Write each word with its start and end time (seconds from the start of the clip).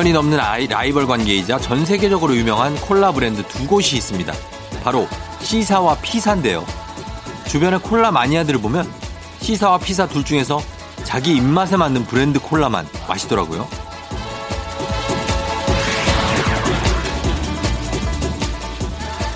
100년이 0.00 0.12
넘는 0.12 0.40
아이, 0.40 0.66
라이벌 0.66 1.06
관계이자 1.06 1.58
전 1.58 1.84
세계적으로 1.84 2.34
유명한 2.34 2.74
콜라 2.76 3.12
브랜드 3.12 3.42
두 3.42 3.66
곳이 3.66 3.96
있습니다. 3.96 4.32
바로 4.82 5.06
시사와 5.40 5.96
피사인데요. 6.00 6.64
주변에 7.46 7.76
콜라 7.78 8.10
마니아들을 8.10 8.60
보면 8.60 8.90
시사와 9.40 9.78
피사 9.78 10.06
둘 10.06 10.24
중에서 10.24 10.60
자기 11.04 11.34
입맛에 11.36 11.76
맞는 11.76 12.06
브랜드 12.06 12.40
콜라만 12.40 12.88
마시더라고요. 13.08 13.68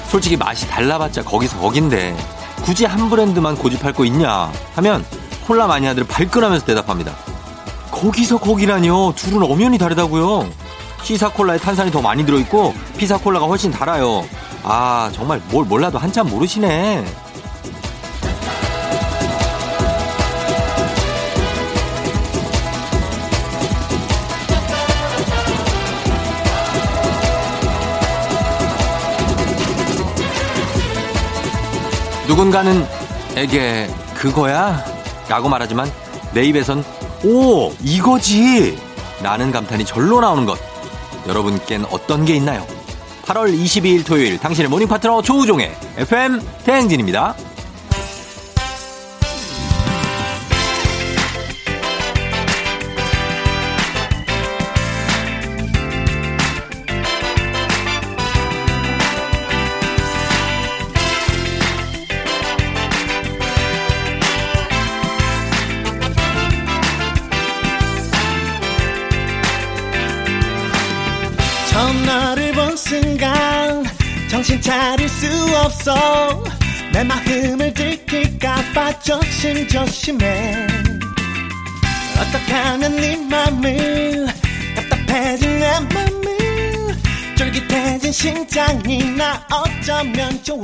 솔직히 0.09 0.37
맛이 0.37 0.69
달라봤자 0.69 1.25
거기서 1.25 1.59
거긴데 1.59 2.17
굳이 2.63 2.85
한 2.85 3.11
브랜드만 3.11 3.57
고집할 3.57 3.93
거 3.93 4.05
있냐 4.07 4.51
하면 4.77 5.05
콜라 5.47 5.67
마니아들 5.67 6.05
발끈하면서 6.05 6.65
대답합니다. 6.65 7.15
거기서 7.91 8.39
거기라니요. 8.39 9.15
둘은 9.17 9.43
엄연히 9.43 9.79
다르다고요. 9.79 10.64
시사 11.05 11.29
콜라에 11.29 11.59
탄산이 11.59 11.91
더 11.91 12.01
많이 12.01 12.25
들어있고 12.25 12.75
피사 12.97 13.19
콜라가 13.19 13.45
훨씬 13.45 13.71
달아요. 13.71 14.25
아 14.63 15.11
정말 15.13 15.41
뭘 15.51 15.67
몰라도 15.67 15.99
한참 15.99 16.29
모르시네. 16.31 17.05
누군가는 32.27 32.87
에게 33.37 33.91
그거야? 34.15 34.83
라고 35.29 35.51
말하지만 35.51 35.93
내 36.33 36.45
입에선 36.45 36.83
오 37.23 37.71
이거지 37.83 38.79
라는 39.23 39.53
감탄이 39.53 39.85
절로 39.85 40.21
나오는 40.23 40.47
것 40.47 40.59
여러분께는 41.27 41.87
어떤 41.91 42.25
게 42.25 42.35
있나요? 42.37 42.67
8월 43.25 43.57
22일 43.57 44.07
토요일 44.07 44.39
당신의 44.39 44.69
모닝 44.71 44.87
파트너 44.89 45.23
조우종의 45.23 45.73
FM 45.97 46.41
대행진입니다. 46.65 47.35
정신 74.35 74.61
차릴 74.61 75.09
수 75.09 75.27
없어. 75.57 76.43
내 76.93 77.05
마음을 77.05 77.73
들킬까봐 77.73 78.99
조심조심해. 78.99 80.67
어떻게 82.19 82.53
하면 82.53 82.97
네 82.97 83.17
맘을 83.17 84.27
답답해진 84.75 85.61
내 85.61 85.81
맘을? 85.81 86.97
쫄깃해진 87.37 88.13
심장이 88.13 89.05
나 89.17 89.47
어쩌면 89.51 90.43
좋아. 90.43 90.61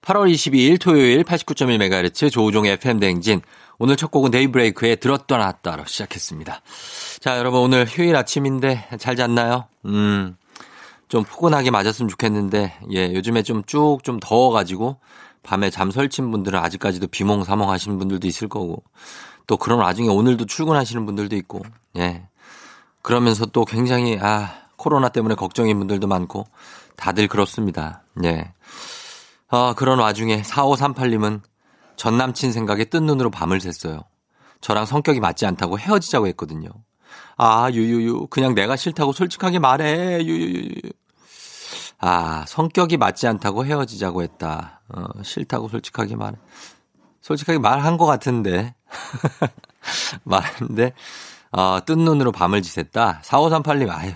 8월 0.00 0.32
22일 0.32 0.80
토요일 0.80 1.24
89.1MHz 1.24 2.30
조우종의 2.30 2.74
FM 2.74 3.00
대행진 3.00 3.42
오늘 3.78 3.96
첫 3.96 4.10
곡은 4.10 4.30
데이브레이크의 4.30 4.96
들었다 4.96 5.36
놨다로 5.36 5.84
시작했습니다. 5.86 6.62
자, 7.20 7.38
여러분 7.38 7.60
오늘 7.60 7.86
휴일 7.86 8.16
아침인데 8.16 8.88
잘 8.98 9.16
잤나요? 9.16 9.64
음. 9.84 10.36
좀 11.08 11.24
포근하게 11.24 11.70
맞았으면 11.70 12.08
좋겠는데 12.08 12.78
예, 12.92 13.12
요즘에 13.14 13.42
좀 13.42 13.62
쭉좀 13.64 13.98
좀 14.02 14.20
더워가지고 14.20 14.96
밤에 15.42 15.70
잠 15.70 15.90
설친 15.90 16.30
분들은 16.32 16.58
아직까지도 16.58 17.06
비몽사몽 17.06 17.70
하시는 17.70 17.96
분들도 17.98 18.26
있을 18.26 18.48
거고 18.48 18.82
또 19.46 19.56
그런 19.56 19.78
와중에 19.78 20.08
오늘도 20.08 20.46
출근하시는 20.46 21.06
분들도 21.06 21.36
있고 21.36 21.62
예. 21.96 22.26
그러면서 23.02 23.46
또 23.46 23.64
굉장히 23.64 24.18
아, 24.20 24.52
코로나 24.76 25.08
때문에 25.08 25.36
걱정인 25.36 25.78
분들도 25.78 26.08
많고 26.08 26.46
다들 26.96 27.28
그렇습니다. 27.28 28.02
예. 28.24 28.52
아, 29.48 29.74
그런 29.76 30.00
와중에 30.00 30.42
4538님은 30.42 31.40
전 31.96 32.18
남친 32.18 32.52
생각에 32.52 32.84
뜬 32.84 33.06
눈으로 33.06 33.30
밤을 33.30 33.58
샜어요. 33.58 34.04
저랑 34.60 34.86
성격이 34.86 35.20
맞지 35.20 35.46
않다고 35.46 35.78
헤어지자고 35.78 36.26
했거든요. 36.28 36.68
아, 37.36 37.70
유유유. 37.70 38.28
그냥 38.28 38.54
내가 38.54 38.76
싫다고 38.76 39.12
솔직하게 39.12 39.58
말해. 39.58 40.24
유유유. 40.24 40.92
아, 41.98 42.44
성격이 42.46 42.96
맞지 42.96 43.26
않다고 43.26 43.64
헤어지자고 43.64 44.22
했다. 44.22 44.82
어, 44.88 45.22
싫다고 45.22 45.68
솔직하게 45.68 46.16
말해. 46.16 46.36
솔직하게 47.22 47.58
말한 47.58 47.96
것 47.96 48.06
같은데. 48.06 48.74
말했는데, 50.24 50.92
어, 51.52 51.78
뜬 51.84 51.98
눈으로 51.98 52.32
밤을 52.32 52.60
지샜다. 52.62 53.22
4538님, 53.22 53.90
아유. 53.90 54.12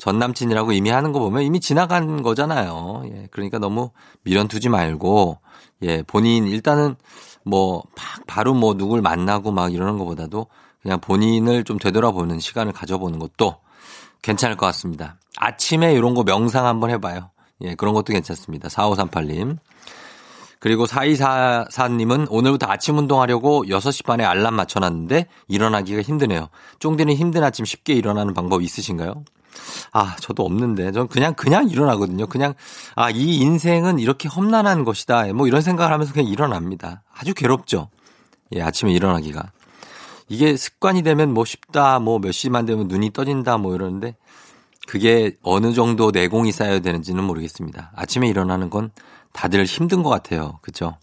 전 0.00 0.18
남친이라고 0.18 0.72
이미 0.72 0.88
하는 0.88 1.12
거 1.12 1.18
보면 1.18 1.42
이미 1.42 1.60
지나간 1.60 2.22
거잖아요. 2.22 3.02
예, 3.12 3.28
그러니까 3.30 3.58
너무 3.58 3.90
미련 4.22 4.48
두지 4.48 4.70
말고, 4.70 5.36
예, 5.82 6.02
본인 6.04 6.46
일단은 6.46 6.96
뭐, 7.44 7.82
막 7.94 8.26
바로 8.26 8.54
뭐 8.54 8.72
누굴 8.72 9.02
만나고 9.02 9.52
막 9.52 9.74
이러는 9.74 9.98
것보다도 9.98 10.46
그냥 10.80 11.00
본인을 11.00 11.64
좀 11.64 11.78
되돌아보는 11.78 12.40
시간을 12.40 12.72
가져보는 12.72 13.18
것도 13.18 13.56
괜찮을 14.22 14.56
것 14.56 14.64
같습니다. 14.66 15.18
아침에 15.36 15.92
이런 15.92 16.14
거 16.14 16.22
명상 16.24 16.64
한번 16.64 16.88
해봐요. 16.88 17.30
예, 17.60 17.74
그런 17.74 17.92
것도 17.92 18.14
괜찮습니다. 18.14 18.68
4538님. 18.68 19.58
그리고 20.60 20.86
4244님은 20.86 22.26
오늘부터 22.30 22.66
아침 22.70 22.96
운동하려고 22.96 23.64
6시 23.66 24.06
반에 24.06 24.24
알람 24.24 24.54
맞춰놨는데 24.54 25.26
일어나기가 25.48 26.00
힘드네요. 26.00 26.48
쫑디는 26.78 27.16
힘든 27.16 27.44
아침 27.44 27.66
쉽게 27.66 27.92
일어나는 27.92 28.32
방법 28.32 28.62
있으신가요? 28.62 29.24
아, 29.92 30.16
저도 30.20 30.44
없는데. 30.44 30.92
전 30.92 31.08
그냥, 31.08 31.34
그냥 31.34 31.68
일어나거든요. 31.68 32.26
그냥, 32.26 32.54
아, 32.94 33.10
이 33.10 33.38
인생은 33.38 33.98
이렇게 33.98 34.28
험난한 34.28 34.84
것이다. 34.84 35.32
뭐 35.32 35.46
이런 35.46 35.62
생각을 35.62 35.92
하면서 35.92 36.12
그냥 36.12 36.28
일어납니다. 36.28 37.02
아주 37.12 37.34
괴롭죠. 37.34 37.88
예, 38.54 38.62
아침에 38.62 38.92
일어나기가. 38.92 39.52
이게 40.28 40.56
습관이 40.56 41.02
되면 41.02 41.34
뭐 41.34 41.44
쉽다, 41.44 41.98
뭐 41.98 42.18
몇 42.20 42.32
시만 42.32 42.64
되면 42.66 42.86
눈이 42.88 43.12
떠진다, 43.12 43.58
뭐 43.58 43.74
이러는데 43.74 44.16
그게 44.86 45.36
어느 45.42 45.72
정도 45.72 46.10
내공이 46.10 46.52
쌓여야 46.52 46.80
되는지는 46.80 47.22
모르겠습니다. 47.24 47.92
아침에 47.94 48.28
일어나는 48.28 48.70
건 48.70 48.90
다들 49.32 49.64
힘든 49.64 50.02
것 50.02 50.10
같아요. 50.10 50.58
그죠? 50.62 50.96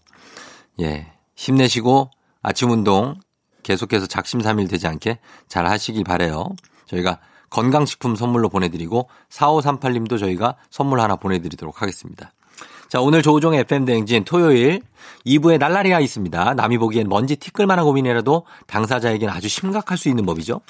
예. 0.80 1.12
힘내시고 1.36 2.10
아침 2.42 2.70
운동 2.70 3.16
계속해서 3.62 4.06
작심삼일 4.06 4.68
되지 4.68 4.86
않게 4.86 5.18
잘 5.46 5.66
하시기 5.66 6.04
바래요. 6.04 6.48
저희가 6.86 7.18
건강식품 7.50 8.16
선물로 8.16 8.48
보내드리고 8.48 9.08
4538님도 9.30 10.18
저희가 10.18 10.56
선물 10.70 11.00
하나 11.00 11.16
보내드리도록 11.16 11.82
하겠습니다. 11.82 12.32
자, 12.88 13.00
오늘 13.00 13.22
조우종의 13.22 13.60
FM대행진 13.60 14.24
토요일 14.24 14.80
2부에 15.26 15.58
날라리가 15.58 16.00
있습니다. 16.00 16.54
남이 16.54 16.78
보기엔 16.78 17.08
먼지 17.08 17.36
티끌만한 17.36 17.84
고민이라도 17.84 18.44
당사자에게는 18.66 19.32
아주 19.32 19.48
심각할 19.48 19.98
수 19.98 20.08
있는 20.08 20.24
법이죠. 20.24 20.60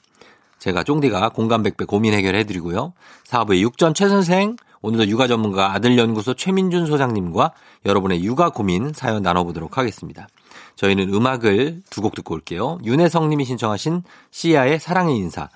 제가 0.59 0.83
쫑디가 0.83 1.29
공감백배 1.29 1.85
고민 1.85 2.15
해결해 2.15 2.43
드리고요. 2.45 2.93
4부에 3.29 3.61
육전 3.61 3.95
최선생, 3.95 4.57
오늘도 4.83 5.09
육아 5.09 5.29
전문가 5.29 5.73
아들연구소 5.75 6.35
최민준 6.35 6.87
소장님과 6.87 7.53
여러분의 7.87 8.25
육아 8.25 8.51
고민 8.51 8.93
사연 8.93 9.23
나눠보도록 9.23 9.79
하겠습니다. 9.79 10.27
저희는 10.75 11.13
음악을 11.15 11.83
두 11.91 12.01
곡 12.01 12.15
듣고 12.17 12.35
올게요. 12.35 12.79
윤혜성 12.85 13.29
님이 13.29 13.45
신청하신 13.45 14.03
시아의 14.33 14.81
사랑의 14.81 15.17
인사, 15.17 15.49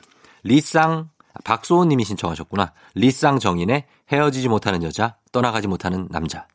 리쌍, 0.43 1.11
박소은 1.45 1.89
님이 1.89 2.05
신청하셨구나. 2.05 2.73
리쌍 2.95 3.39
정인의 3.39 3.87
헤어지지 4.11 4.49
못하는 4.49 4.83
여자, 4.83 5.17
떠나가지 5.33 5.69
못하는 5.69 6.09
남자. 6.11 6.47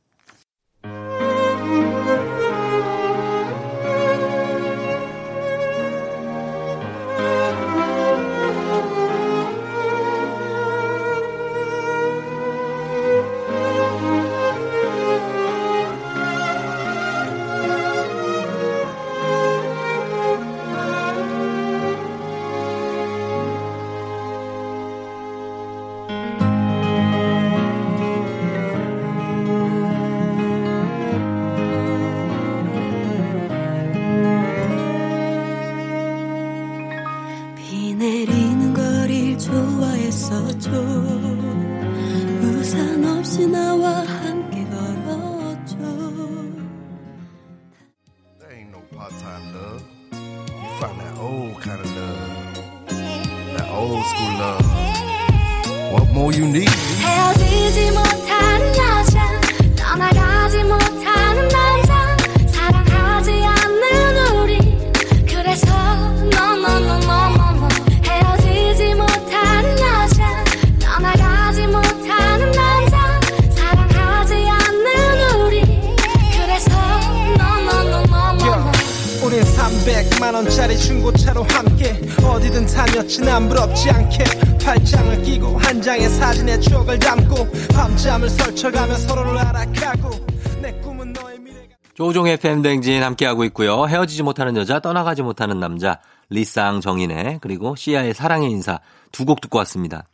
조종의 91.97 92.37
팬댕진 92.37 93.01
함께하고 93.01 93.43
있고요. 93.45 93.87
헤어지지 93.87 94.21
못하는 94.21 94.55
여자, 94.55 94.79
떠나가지 94.79 95.23
못하는 95.23 95.59
남자, 95.59 95.99
리쌍 96.29 96.79
정인의 96.79 97.39
그리고 97.41 97.75
시아의 97.75 98.13
사랑의 98.13 98.51
인사 98.51 98.79
두 99.11 99.25
곡 99.25 99.41
듣고 99.41 99.57
왔습니다. 99.59 100.07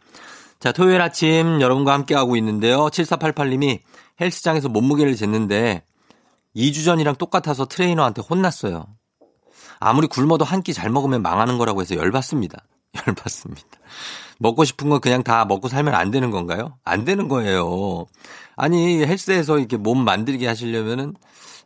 자, 0.62 0.72
토요일 0.72 1.02
아침 1.02 1.60
여러분과 1.60 1.92
함께하고 1.92 2.38
있는데요. 2.38 2.86
7488님이 2.88 3.80
헬스장에서 4.22 4.70
몸무게를 4.70 5.14
쟀는데 5.16 5.82
2주 6.56 6.86
전이랑 6.86 7.16
똑같아서 7.18 7.66
트레이너한테 7.66 8.22
혼났어요. 8.22 8.86
아무리 9.82 10.08
굶어도 10.08 10.46
한 10.46 10.62
끼 10.62 10.72
잘 10.74 10.90
먹으면 10.90 11.22
망하는 11.22 11.58
거라고 11.58 11.82
해서 11.82 11.96
열받습니다. 11.98 12.64
열받습니다. 13.08 13.68
먹고 14.40 14.64
싶은 14.64 14.88
거 14.88 15.00
그냥 15.00 15.22
다 15.22 15.44
먹고 15.44 15.68
살면 15.68 15.94
안 15.96 16.12
되는 16.12 16.32
건가요? 16.32 16.78
안 16.86 17.04
되는 17.04 17.28
거예요. 17.28 18.06
아니, 18.56 19.04
헬스에서 19.06 19.58
이렇게 19.58 19.76
몸 19.76 20.06
만들게 20.06 20.48
하시려면은 20.48 21.16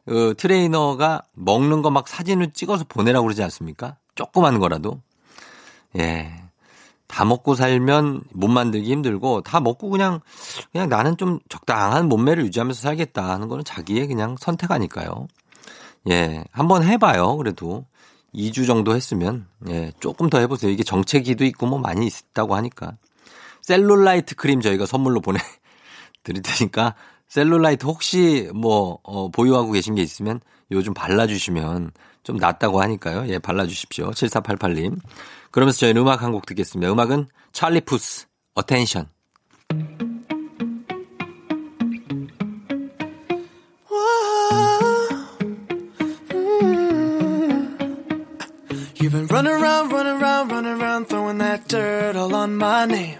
그 0.08 0.34
트레이너가 0.38 1.24
먹는 1.34 1.82
거 1.82 1.90
막 1.90 2.08
사진을 2.08 2.52
찍어서 2.52 2.86
보내라고 2.88 3.26
그러지 3.26 3.44
않습니까? 3.44 3.98
조그만 4.16 4.60
거라도. 4.60 5.02
예. 5.98 6.32
다 7.08 7.24
먹고 7.26 7.56
살면 7.56 8.24
몸 8.34 8.52
만들기 8.54 8.92
힘들고 8.92 9.42
다 9.42 9.60
먹고 9.62 9.90
그냥 9.90 10.20
그냥 10.72 10.90
나는 10.90 11.16
좀 11.18 11.40
적당한 11.50 12.10
몸매를 12.10 12.46
유지하면서 12.46 12.82
살겠다 12.82 13.30
하는 13.30 13.48
거는 13.48 13.64
자기의 13.64 14.08
그냥 14.08 14.36
선택 14.40 14.72
아닐까요? 14.72 15.28
예. 16.10 16.44
한번 16.52 16.84
해 16.84 16.98
봐요. 16.98 17.36
그래도 17.38 17.86
2주 18.36 18.68
정도 18.68 18.96
했으면 18.96 19.48
예. 19.70 19.92
조금 20.00 20.30
더 20.30 20.40
해 20.40 20.48
보세요. 20.48 20.72
이게 20.72 20.84
정체기도 20.84 21.44
있고 21.46 21.66
뭐 21.68 21.80
많이 21.80 22.08
있다고 22.08 22.56
하니까. 22.56 22.98
셀룰라이트 23.62 24.36
크림 24.36 24.62
저희가 24.62 24.86
선물로 24.86 25.20
보내 25.22 25.40
드릴 26.24 26.42
테니까 26.42 26.96
셀룰라이트 27.30 27.86
혹시 27.86 28.50
뭐 28.54 29.00
어, 29.04 29.30
보유하고 29.30 29.72
계신 29.72 29.96
게 29.96 30.02
있으면 30.02 30.40
요즘 30.72 30.94
발라주시면 30.94 31.92
좀 32.24 32.38
낫다고 32.38 32.82
하니까요. 32.82 33.28
예, 33.30 33.40
발라주십시오. 33.40 34.12
7488님. 34.12 35.00
그러면서 35.52 35.80
저희는 35.80 36.02
음악 36.02 36.24
한 36.24 36.32
곡 36.32 36.46
듣겠습니다. 36.46 36.92
음악은 36.92 37.28
찰리 37.54 37.82
푸스, 37.82 38.28
Attention. 38.56 39.08
You've 49.00 49.12
been 49.12 49.28
running 49.28 49.54
around, 49.54 49.92
running 49.92 50.22
around, 50.22 50.52
running 50.52 50.82
around, 50.82 51.06
throwing 51.10 51.38
that 51.38 51.68
dirt 51.68 52.16
all 52.16 52.34
on 52.36 52.56
my 52.58 52.86
name. 52.86 53.20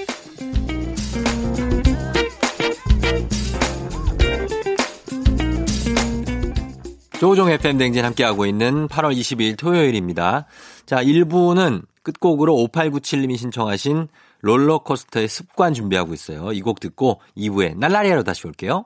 조종 7.21 7.51
FM 7.51 7.77
댕진 7.77 8.03
함께하고 8.03 8.47
있는 8.47 8.87
8월 8.87 9.15
22일 9.15 9.55
토요일입니다. 9.55 10.47
자, 10.87 11.03
1부는 11.03 11.83
끝곡으로 12.01 12.55
5897님이 12.55 13.37
신청하신 13.37 14.07
롤러코스터의 14.41 15.27
습관 15.27 15.75
준비하고 15.75 16.15
있어요. 16.15 16.51
이 16.51 16.61
곡 16.61 16.79
듣고 16.79 17.21
2부에 17.37 17.77
날라리아로 17.77 18.23
다시 18.23 18.47
올게요. 18.47 18.85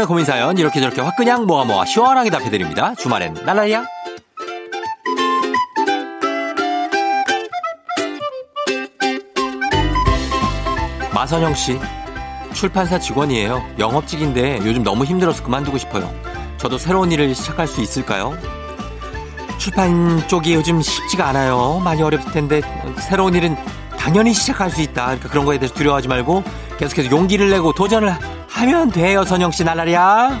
여러분의 0.00 0.06
고민 0.06 0.24
사연 0.24 0.56
이렇게 0.56 0.80
저렇게 0.80 1.00
화끈냥 1.00 1.46
모아 1.46 1.64
모아 1.64 1.84
시원하게 1.84 2.30
답해드립니다. 2.30 2.94
주말엔 2.94 3.34
날라리야. 3.44 3.84
마선영 11.12 11.54
씨 11.54 11.78
출판사 12.54 12.98
직원이에요. 12.98 13.62
영업직인데 13.78 14.60
요즘 14.64 14.82
너무 14.82 15.04
힘들어서 15.04 15.42
그만두고 15.42 15.76
싶어요. 15.76 16.10
저도 16.56 16.78
새로운 16.78 17.12
일을 17.12 17.34
시작할 17.34 17.66
수 17.66 17.82
있을까요? 17.82 18.36
출판 19.58 20.26
쪽이 20.28 20.54
요즘 20.54 20.80
쉽지가 20.80 21.28
않아요. 21.28 21.80
많이 21.84 22.02
어렵을 22.02 22.32
텐데 22.32 22.62
새로운 22.98 23.34
일은 23.34 23.56
당연히 23.98 24.32
시작할 24.32 24.70
수 24.70 24.80
있다. 24.80 25.04
그러니까 25.04 25.28
그런 25.28 25.44
거에 25.44 25.58
대해서 25.58 25.74
두려워하지 25.74 26.08
말고 26.08 26.42
계속해서 26.78 27.10
용기를 27.10 27.50
내고 27.50 27.74
도전을 27.74 28.14
하면 28.60 28.90
돼요. 28.90 29.24
선영 29.24 29.52
씨 29.52 29.64
날라리야. 29.64 30.38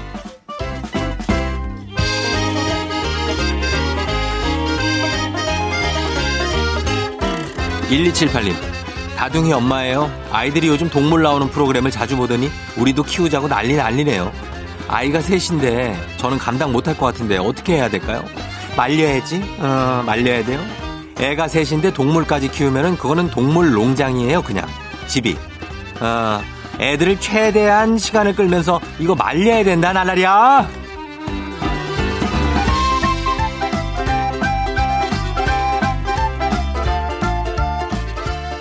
1278님. 7.88 8.54
다둥이 9.16 9.52
엄마예요. 9.54 10.10
아이들이 10.30 10.68
요즘 10.68 10.88
동물 10.90 11.22
나오는 11.22 11.48
프로그램을 11.48 11.90
자주 11.90 12.16
보더니 12.16 12.50
우리도 12.76 13.04
키우자고 13.04 13.48
난리 13.48 13.74
난리네요. 13.76 14.30
아이가 14.88 15.20
셋인데 15.22 15.96
저는 16.18 16.36
감당 16.38 16.72
못할 16.72 16.96
것 16.96 17.06
같은데 17.06 17.38
어떻게 17.38 17.76
해야 17.76 17.88
될까요? 17.88 18.22
말려야지. 18.76 19.42
어, 19.60 20.02
말려야 20.04 20.44
돼요. 20.44 20.60
애가 21.18 21.48
셋인데 21.48 21.92
동물까지 21.94 22.50
키우면은 22.50 22.96
그거는 22.96 23.30
동물 23.30 23.72
농장이에요, 23.72 24.42
그냥. 24.42 24.66
집이. 25.06 25.36
어, 26.00 26.40
애들을 26.80 27.20
최대한 27.20 27.98
시간을 27.98 28.34
끌면서 28.34 28.80
이거 28.98 29.14
말려야 29.14 29.62
된다, 29.64 29.92
나날이야. 29.92 30.66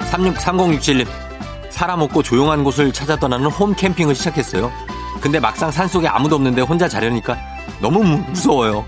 3067님. 0.09 1.07
사람 1.69 2.01
없고 2.01 2.23
조용한 2.23 2.63
곳을 2.63 2.91
찾아 2.91 3.15
떠나는 3.15 3.47
홈 3.47 3.73
캠핑을 3.73 4.15
시작했어요. 4.15 4.71
근데 5.21 5.39
막상 5.39 5.71
산속에 5.71 6.07
아무도 6.07 6.35
없는데 6.35 6.61
혼자 6.61 6.87
자려니까 6.87 7.37
너무 7.79 8.03
무, 8.03 8.17
무서워요. 8.17 8.85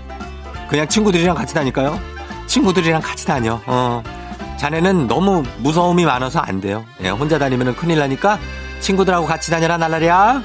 그냥 0.68 0.86
친구들이랑 0.88 1.34
같이 1.34 1.54
다닐까요? 1.54 1.98
친구들이랑 2.46 3.00
같이 3.00 3.26
다녀. 3.26 3.60
어. 3.66 4.02
자네는 4.58 5.06
너무 5.08 5.42
무서움이 5.58 6.04
많아서 6.04 6.40
안 6.40 6.60
돼요. 6.60 6.84
예, 7.02 7.08
혼자 7.08 7.38
다니면 7.38 7.74
큰일 7.76 7.98
나니까 7.98 8.38
친구들하고 8.82 9.26
같이 9.26 9.50
다녀라 9.50 9.78
날라리야. 9.78 10.42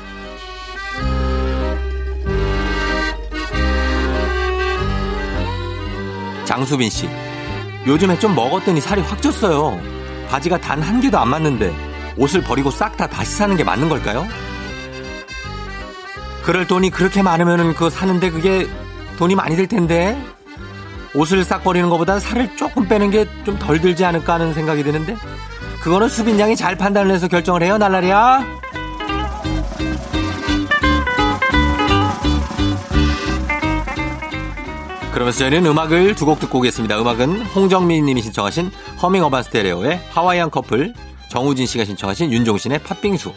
장수빈 6.46 6.90
씨. 6.90 7.10
요즘에 7.86 8.18
좀 8.20 8.36
먹었더니 8.36 8.82
살이 8.82 9.02
확 9.02 9.20
쪘어요. 9.22 9.80
바지가 10.30 10.60
단 10.60 10.82
한 10.82 11.00
개도 11.02 11.18
안 11.18 11.30
맞는데 11.30 11.74
옷을 12.18 12.42
버리고 12.42 12.70
싹 12.72 12.98
다 12.98 13.08
다시 13.08 13.32
사는 13.36 13.56
게 13.56 13.64
맞는 13.64 13.90
걸까요? 13.90 14.28
그럴 16.44 16.66
돈이 16.68 16.90
그렇게 16.90 17.22
많으면은 17.22 17.74
그거 17.74 17.90
사는데 17.90 18.30
그게 18.32 18.68
돈이 19.18 19.36
많이 19.36 19.56
들 19.56 19.68
텐데 19.68 20.18
옷을 21.14 21.44
싹 21.44 21.64
버리는 21.64 21.90
것보다 21.90 22.20
살을 22.20 22.56
조금 22.58 22.88
빼는 22.88 23.12
게 23.12 23.26
좀 23.46 23.58
덜 23.60 23.80
들지 23.82 24.04
않을까 24.06 24.34
하는 24.36 24.54
생각이 24.54 24.84
드는데 24.84 25.16
그거는 25.82 26.10
수빈 26.10 26.40
양이 26.40 26.56
잘 26.56 26.76
판단을 26.76 27.14
해서 27.14 27.28
결정을 27.28 27.64
해요 27.64 27.78
날라리야. 27.78 28.44
그러면서 35.14 35.40
저희는 35.40 35.66
음악을 35.66 36.16
두 36.16 36.26
곡 36.26 36.40
듣고 36.40 36.60
오겠습니다. 36.60 37.00
음악은 37.02 37.42
홍정민 37.48 38.06
님이 38.06 38.22
신청하신 38.22 38.70
허밍 39.02 39.24
어반 39.24 39.44
스테레오의 39.44 40.02
하와이안 40.12 40.52
커플 40.52 40.94
정우진 41.30 41.66
씨가 41.66 41.86
신청하신 41.86 42.32
윤종신의 42.32 42.80
팥빙수 42.84 43.32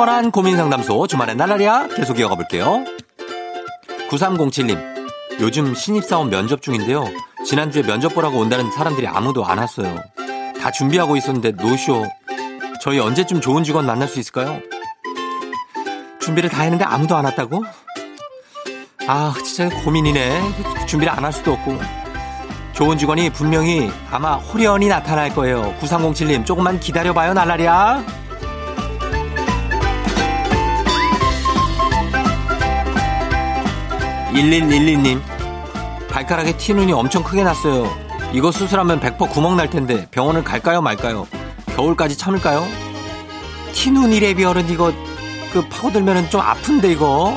시원한 0.00 0.30
고민 0.30 0.56
상담소 0.56 1.06
주말엔 1.08 1.36
날라리야 1.36 1.88
계속 1.88 2.18
이어가 2.18 2.34
볼게요. 2.34 2.86
9307님 4.08 4.78
요즘 5.40 5.74
신입사원 5.74 6.30
면접 6.30 6.62
중인데요. 6.62 7.04
지난주에 7.44 7.82
면접 7.82 8.14
보라고 8.14 8.38
온다는 8.38 8.72
사람들이 8.72 9.06
아무도 9.06 9.44
안 9.44 9.58
왔어요. 9.58 9.94
다 10.58 10.70
준비하고 10.70 11.18
있었는데 11.18 11.50
노쇼. 11.52 12.06
저희 12.80 12.98
언제쯤 12.98 13.42
좋은 13.42 13.62
직원 13.62 13.84
만날 13.84 14.08
수 14.08 14.18
있을까요? 14.20 14.60
준비를 16.22 16.48
다 16.48 16.62
했는데 16.62 16.86
아무도 16.86 17.14
안 17.14 17.26
왔다고? 17.26 17.62
아, 19.06 19.34
진짜 19.44 19.68
고민이네. 19.84 20.86
준비를 20.86 21.12
안 21.12 21.22
할 21.22 21.30
수도 21.30 21.52
없고. 21.52 21.78
좋은 22.72 22.96
직원이 22.96 23.28
분명히 23.28 23.90
아마 24.10 24.36
호련히 24.36 24.88
나타날 24.88 25.34
거예요. 25.34 25.74
9307님, 25.82 26.46
조금만 26.46 26.80
기다려봐요, 26.80 27.34
날라리야. 27.34 28.19
1112님, 34.40 35.20
발가락에 36.08 36.56
티눈이 36.56 36.92
엄청 36.92 37.22
크게 37.22 37.44
났어요. 37.44 37.94
이거 38.32 38.50
수술하면 38.50 38.98
100% 38.98 39.28
구멍 39.28 39.56
날 39.56 39.68
텐데 39.68 40.08
병원을 40.10 40.44
갈까요, 40.44 40.80
말까요? 40.80 41.26
겨울까지 41.76 42.16
참을까요? 42.16 42.66
티눈이래비얼은 43.72 44.70
이거. 44.70 44.92
그 45.52 45.68
파고들면은 45.68 46.30
좀 46.30 46.40
아픈데 46.40 46.92
이거. 46.92 47.36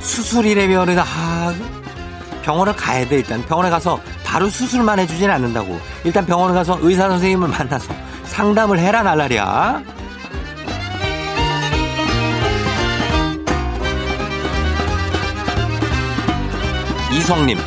수술이래비얼은 0.00 0.98
아 0.98 1.54
병원을 2.42 2.76
가야 2.76 3.06
돼 3.06 3.16
일단. 3.16 3.44
병원에 3.44 3.68
가서 3.68 4.00
바로 4.24 4.48
수술만 4.48 4.98
해주진 5.00 5.28
않는다고. 5.28 5.78
일단 6.04 6.24
병원에 6.24 6.54
가서 6.54 6.78
의사 6.80 7.08
선생님을 7.08 7.48
만나서 7.48 7.92
상담을 8.24 8.78
해라 8.78 9.02
날라리야 9.02 9.82
이성님 17.12 17.58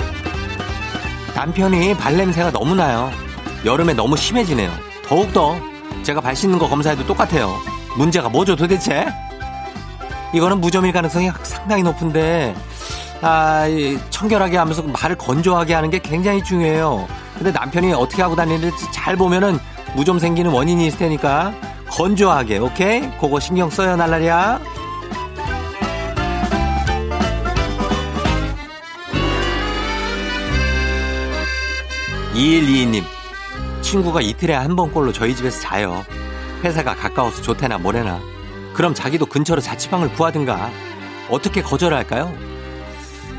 남편이 1.36 1.96
발냄새가 1.98 2.52
너무 2.52 2.76
나요 2.76 3.12
여름에 3.64 3.94
너무 3.94 4.18
심해지네요 4.18 4.72
더욱더 5.08 5.58
제가 6.04 6.22
발 6.22 6.36
씻는 6.36 6.58
거 6.60 6.68
검사해도 6.68 7.06
똑같아요 7.06 7.56
문제가 7.98 8.30
뭐죠 8.30 8.56
도대체 8.56 9.06
이거는 10.34 10.60
무좀일 10.60 10.92
가능성이 10.92 11.32
상당히 11.44 11.84
높은데 11.84 12.56
아, 13.22 13.66
이 13.68 13.98
청결하게 14.10 14.58
하면서 14.58 14.84
말을 14.84 15.18
건조하게 15.18 15.74
하는 15.74 15.90
게 15.90 16.00
굉장히 16.00 16.44
중요해요. 16.44 17.08
근데 17.38 17.52
남편이 17.52 17.94
어떻게 17.94 18.22
하고 18.22 18.36
다니는지 18.36 18.86
잘 18.92 19.16
보면은 19.16 19.58
무좀 19.96 20.20
생기는 20.20 20.52
원인이 20.52 20.86
있을 20.88 21.00
테니까 21.00 21.54
건조하게, 21.90 22.58
오케이? 22.60 23.02
그거 23.20 23.40
신경 23.40 23.70
써요, 23.70 23.96
날라리야. 23.96 24.60
2122님, 32.36 33.04
친구가 33.82 34.22
이틀에 34.22 34.54
한 34.54 34.76
번꼴로 34.76 35.14
저희 35.14 35.36
집에서 35.36 35.60
자요. 35.62 36.06
회사가 36.64 36.96
가까워서 36.96 37.42
좋대나 37.42 37.78
뭐래나. 37.78 38.20
그럼 38.74 38.94
자기도 38.94 39.26
근처로 39.26 39.62
자취방을 39.62 40.14
구하든가. 40.14 40.70
어떻게 41.30 41.62
거절할까요? 41.62 42.32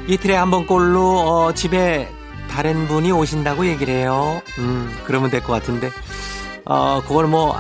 이틀에 0.09 0.35
한 0.35 0.51
번꼴로 0.51 1.19
어, 1.21 1.53
집에 1.53 2.11
다른 2.51 2.89
분이 2.89 3.13
오신다고 3.13 3.67
얘기를 3.67 3.93
해요. 3.93 4.41
음, 4.59 4.91
그러면 5.05 5.31
될 5.31 5.43
것 5.43 5.53
같은데. 5.53 5.91
어, 6.65 7.03
그걸 7.07 7.27
뭐, 7.27 7.55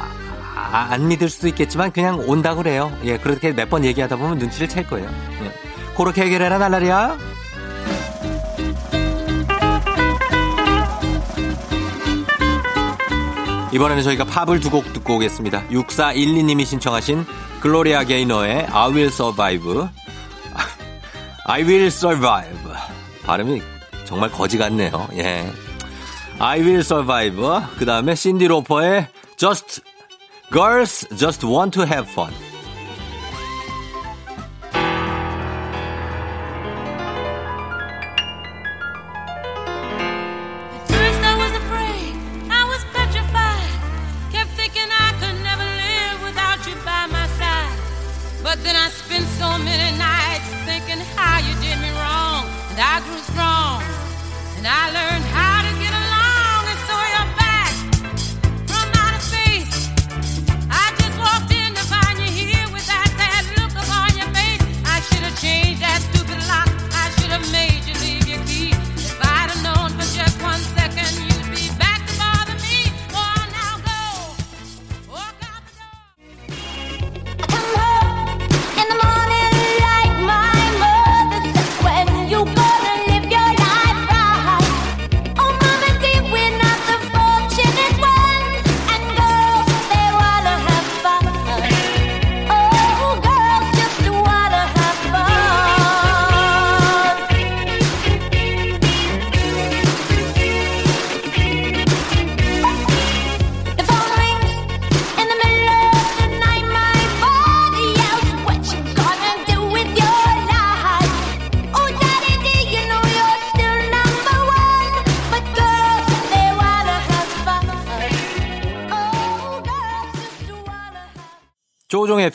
아, 0.54 0.88
안 0.90 1.06
믿을 1.08 1.28
수도 1.28 1.48
있겠지만 1.48 1.92
그냥 1.92 2.18
온다고 2.26 2.62
그래요. 2.62 2.90
예, 3.04 3.18
그렇게 3.18 3.52
몇 3.52 3.68
번 3.68 3.84
얘기하다 3.84 4.16
보면 4.16 4.38
눈치를 4.38 4.68
챌 4.68 4.82
거예요. 4.84 5.08
예. 5.44 5.52
그렇게 5.96 6.22
해결해라, 6.22 6.58
날라리야. 6.58 7.16
이번에는 13.72 14.02
저희가 14.02 14.24
팝을 14.24 14.60
두 14.60 14.70
곡 14.70 14.92
듣고 14.92 15.16
오겠습니다. 15.16 15.66
6412님이 15.68 16.64
신청하신 16.64 17.24
글로리아 17.60 18.04
게이너의 18.04 18.66
I 18.70 18.90
Will 18.90 19.08
Survive. 19.08 19.88
I 21.46 21.62
Will 21.62 21.86
Survive. 21.86 22.72
발음이 23.24 23.60
정말 24.04 24.30
거지 24.30 24.56
같네요. 24.58 25.08
예. 25.14 25.50
I 26.38 26.60
Will 26.60 26.80
Survive. 26.80 27.42
그 27.78 27.84
다음에 27.86 28.14
신디 28.14 28.46
로퍼의 28.46 29.08
Just 29.36 29.82
Girls 30.52 31.08
Just 31.16 31.44
Want 31.46 31.78
to 31.78 31.86
Have 31.86 32.10
Fun. 32.10 32.32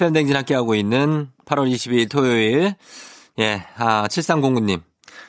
FM 0.02 0.14
대행진 0.14 0.36
함께하고 0.36 0.74
있는 0.74 1.30
8월 1.46 1.72
22일 1.72 2.10
토요일. 2.10 2.74
예, 3.38 3.64
아, 3.78 4.08
7309님. 4.08 4.82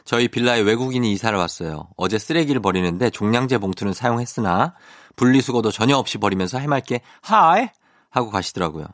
저희 0.07 0.29
빌라에 0.29 0.61
외국인이 0.61 1.13
이사를 1.13 1.39
왔어요. 1.39 1.91
어제 1.99 2.19
쓰레기를 2.19 2.63
버리는데 2.63 3.11
종량제 3.11 3.59
봉투는 3.59 3.93
사용했으나 3.93 4.75
분리수거도 5.17 5.73
전혀 5.73 5.99
없이 5.99 6.17
버리면서 6.17 6.59
해맑게 6.59 7.03
hi 7.21 7.69
하고 8.09 8.31
가시더라고요. 8.31 8.87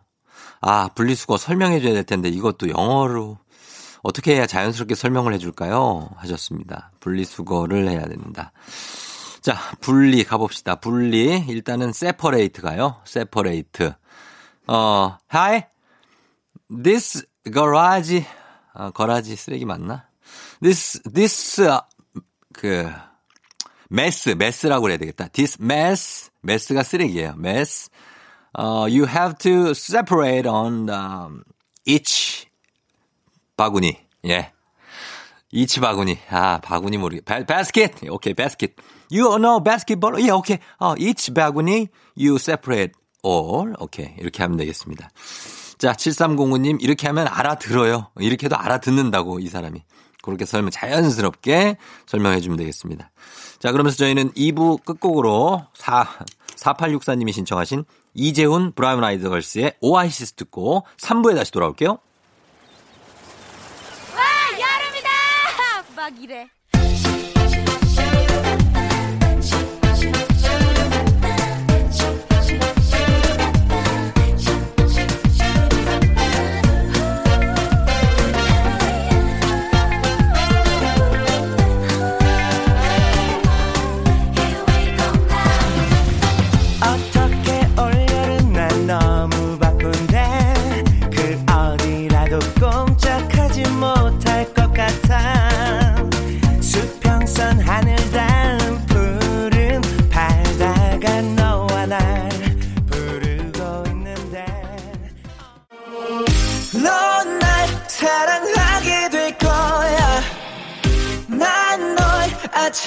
아, 0.62 0.88
분리수거 0.97 1.37
설명해 1.37 1.81
줘야 1.81 1.93
될 1.93 2.03
텐데 2.03 2.29
이것도 2.29 2.71
영어로 2.71 3.38
어떻게 4.03 4.35
해야 4.35 4.47
자연스럽게 4.47 4.97
설명을 4.97 5.33
해 5.33 5.38
줄까요? 5.38 6.11
하셨습니다. 6.17 6.91
분리수거를 6.99 7.88
해야 7.88 8.01
된다. 8.09 8.51
자, 9.41 9.55
분리 9.81 10.25
가봅시다. 10.25 10.75
분리. 10.75 11.45
일단은 11.47 11.93
separate 11.92 12.62
가요. 12.62 12.97
separate. 13.05 13.92
어, 14.68 15.16
hi. 15.33 15.62
This 16.70 17.26
garage, 17.50 18.24
아, 18.74 18.90
거라지 18.90 19.35
쓰레기 19.35 19.64
맞나? 19.64 20.07
This, 20.62 21.00
this, 21.11 21.62
어, 21.62 21.87
그, 22.52 22.90
mess, 23.90 24.28
mess라고 24.28 24.83
그래야 24.83 24.98
되겠다. 24.98 25.28
This 25.28 25.57
mess, 25.61 26.31
mess가 26.44 26.83
쓰레기예요. 26.83 27.35
mess. 27.38 27.88
어, 28.59 28.87
you 28.87 29.07
have 29.07 29.38
to 29.38 29.70
separate 29.70 30.46
on 30.46 30.90
um, 30.90 31.44
each 31.87 32.46
바구니. 33.57 33.96
예. 34.26 34.52
each 35.50 35.81
바구니. 35.81 36.18
아, 36.28 36.61
바구니 36.61 36.98
모르겠. 36.98 37.24
바, 37.24 37.42
basket. 37.44 38.07
오케이, 38.11 38.35
basket. 38.35 38.74
You 39.11 39.38
know 39.38 39.62
basketball? 39.62 40.22
예, 40.22 40.31
오케이. 40.31 40.59
어, 40.78 40.94
each 40.98 41.33
바구니 41.33 41.88
you 42.18 42.37
separate 42.37 42.92
all. 43.24 43.74
오케이. 43.78 44.14
이렇게 44.18 44.42
하면 44.42 44.57
되겠습니다. 44.57 45.11
자, 45.78 45.92
7305님, 45.92 46.83
이렇게 46.83 47.07
하면 47.07 47.28
알아들어요. 47.28 48.09
이렇게 48.18 48.46
해도 48.46 48.57
알아듣는다고, 48.57 49.38
이 49.38 49.48
사람이. 49.48 49.83
그렇게 50.22 50.44
설명 50.44 50.70
자연스럽게 50.70 51.76
설명해 52.07 52.40
주면 52.40 52.59
되겠습니다. 52.59 53.11
자, 53.61 53.72
그러면서 53.72 53.96
저희는 53.98 54.33
2부 54.33 54.85
끝곡으로 54.85 55.64
4 55.74 56.07
4864님이 56.59 57.33
신청하신 57.33 57.85
이재훈 58.14 58.72
브라운 58.72 59.04
아이드 59.04 59.28
걸스의 59.28 59.74
오아시스 59.81 60.35
듣고 60.35 60.85
3부에 60.98 61.37
다시 61.37 61.52
돌아올게요. 61.52 61.90
와 64.14 64.26
여름이다 64.52 65.09
막 65.94 66.22
이래 66.22 66.48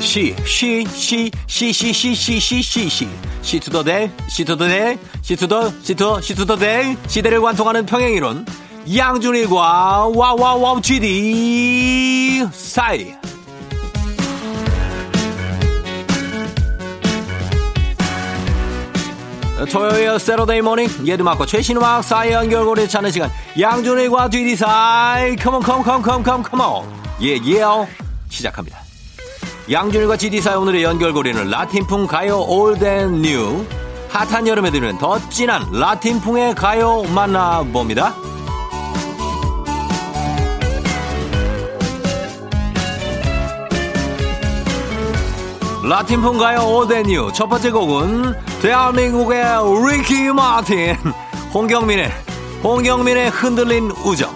시, 0.00 0.34
시, 0.44 0.86
시, 0.86 1.30
시, 1.46 1.72
시, 1.72 1.92
시, 1.92 2.14
시, 2.14 2.40
시, 2.40 2.62
시, 2.62 2.88
시. 2.88 3.08
시투더 3.42 3.82
델, 3.82 4.10
시투더 4.28 4.66
델, 4.66 4.98
시투더, 5.22 5.72
시투, 5.82 6.20
시투더 6.22 6.56
델. 6.56 6.96
시대를 7.06 7.40
관통하는 7.40 7.84
평행이론. 7.84 8.46
양준일과 8.96 10.08
와와와우 10.14 10.80
GD 10.80 12.46
사이. 12.52 13.14
토요일 19.70 20.18
세러데이 20.20 20.62
모닝 20.62 20.88
예드마고 21.04 21.44
최신 21.44 21.76
음악 21.76 22.02
사이 22.02 22.30
연결고리 22.30 22.88
찾는 22.88 23.10
시간 23.10 23.28
양준일과 23.58 24.30
GD 24.30 24.54
사이 24.54 25.34
컴온 25.34 25.60
컴온 25.62 25.82
컴온 25.82 26.02
컴온 26.02 26.22
컴온 26.22 26.42
컴온 26.44 26.88
예예 27.20 27.64
시작합니다. 28.28 28.87
양준일과 29.70 30.16
GD 30.16 30.32
사이 30.32 30.56
오늘의 30.56 30.82
연결고리는 30.82 31.50
라틴풍 31.50 32.06
가요 32.06 32.40
old 32.40 32.80
and 32.80 33.20
new 33.20 33.66
핫한 34.08 34.48
여름에 34.48 34.70
들으면 34.70 34.96
더 34.96 35.18
진한 35.28 35.70
라틴풍의 35.70 36.54
가요 36.54 37.02
만나봅니다. 37.02 38.14
라틴풍 45.84 46.38
가요 46.38 46.66
old 46.66 46.84
and 46.84 47.02
new 47.02 47.23
첫 47.23 47.50
번째 47.50 47.70
곡은 47.70 48.34
대한민국의 48.62 49.44
리키 49.86 50.32
마틴 50.32 50.96
홍경민의 51.52 52.10
홍경민의 52.64 53.28
흔들린 53.30 53.90
우정 54.02 54.30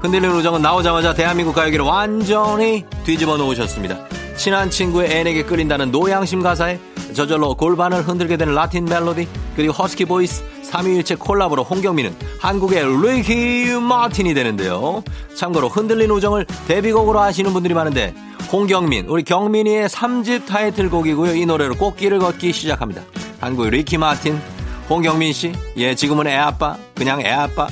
흔들린 0.00 0.30
우정은 0.30 0.60
나오자마자 0.60 1.14
대한민국 1.14 1.54
가요계를 1.54 1.86
완전히 1.86 2.84
뒤집어 3.04 3.38
놓으셨습니다. 3.38 4.23
친한 4.36 4.70
친구의 4.70 5.10
애인에게 5.10 5.44
끌린다는 5.44 5.90
노양심 5.90 6.42
가사에 6.42 6.78
저절로 7.14 7.54
골반을 7.54 8.02
흔들게 8.02 8.36
되는 8.36 8.54
라틴 8.54 8.84
멜로디 8.84 9.28
그리고 9.56 9.72
허스키 9.72 10.04
보이스 10.04 10.42
삼위일체 10.62 11.14
콜라보로 11.16 11.62
홍경민은 11.62 12.16
한국의 12.40 12.84
리키 12.84 13.78
마틴이 13.80 14.34
되는데요. 14.34 15.02
참고로 15.36 15.68
흔들린 15.68 16.10
우정을 16.10 16.46
데뷔곡으로 16.66 17.20
하시는 17.20 17.52
분들이 17.52 17.74
많은데 17.74 18.14
홍경민 18.52 19.06
우리 19.06 19.22
경민이의 19.22 19.88
3집 19.88 20.46
타이틀곡이고요. 20.46 21.34
이 21.36 21.46
노래로 21.46 21.76
꽃길을 21.76 22.18
걷기 22.18 22.52
시작합니다. 22.52 23.02
한국의 23.40 23.70
리키 23.70 23.98
마틴 23.98 24.40
홍경민 24.90 25.32
씨, 25.32 25.52
예 25.76 25.94
지금은 25.94 26.26
애아빠 26.26 26.76
그냥 26.94 27.20
애아빠 27.20 27.68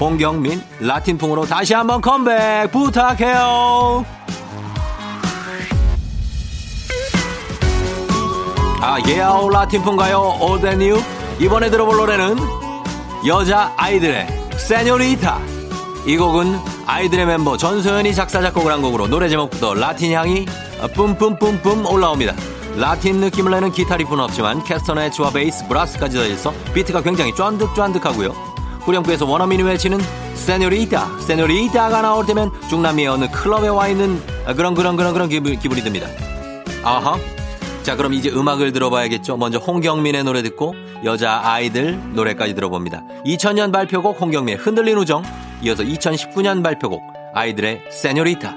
홍경민 0.00 0.60
라틴풍으로 0.80 1.46
다시 1.46 1.72
한번 1.74 2.00
컴백 2.00 2.70
부탁해요. 2.72 4.04
아, 8.86 8.98
예아오 9.08 9.48
라틴풍 9.48 10.09
가요 10.09 10.36
old 10.42 10.61
and 10.61 10.81
new 10.81 11.00
이번에 11.40 11.70
들어볼 11.70 11.96
노래는 11.96 12.36
여자 13.26 13.72
아이들의 13.78 14.26
señorita. 14.58 15.38
이 16.04 16.18
곡은 16.18 16.54
아이들의 16.84 17.24
멤버 17.24 17.56
전소연이 17.56 18.14
작사, 18.14 18.42
작곡을 18.42 18.70
한 18.70 18.82
곡으로 18.82 19.06
노래 19.06 19.30
제목부터 19.30 19.72
라틴 19.72 20.12
향이 20.12 20.44
뿜뿜뿜뿜 20.94 21.86
올라옵니다. 21.86 22.34
라틴 22.76 23.20
느낌을 23.20 23.52
내는 23.52 23.72
기타 23.72 23.96
리프는 23.96 24.22
없지만 24.22 24.62
캐스터네츠와 24.64 25.30
베이스, 25.30 25.66
브라스까지 25.66 26.18
더해서 26.18 26.52
비트가 26.74 27.00
굉장히 27.00 27.34
쫀득쫀득하고요. 27.34 28.32
후렴구에서 28.82 29.24
원어민이 29.24 29.62
외치는 29.62 29.98
señorita, 30.34 31.20
señorita가 31.20 32.02
나올 32.02 32.26
때면 32.26 32.52
중남미의 32.68 33.08
어느 33.08 33.30
클럽에 33.30 33.68
와 33.68 33.88
있는 33.88 34.22
그런 34.54 34.74
그런 34.74 34.98
그런 34.98 35.14
그런 35.14 35.30
기분, 35.30 35.58
기분이 35.58 35.80
듭니다. 35.80 36.06
아하. 36.84 37.16
자, 37.84 37.96
그럼 37.96 38.14
이제 38.14 38.30
음악을 38.30 38.72
들어봐야겠죠. 38.72 39.36
먼저 39.36 39.58
홍경민의 39.58 40.24
노래 40.24 40.42
듣고 40.42 40.74
여자 41.04 41.42
아이들 41.44 42.00
노래까지 42.14 42.54
들어봅니다. 42.54 43.02
2000년 43.26 43.72
발표곡 43.72 44.18
홍경민의 44.18 44.56
흔들린 44.56 44.96
우정, 44.96 45.22
이어서 45.62 45.82
2019년 45.82 46.62
발표곡 46.62 47.02
아이들의 47.34 47.82
세뇨리타. 47.90 48.56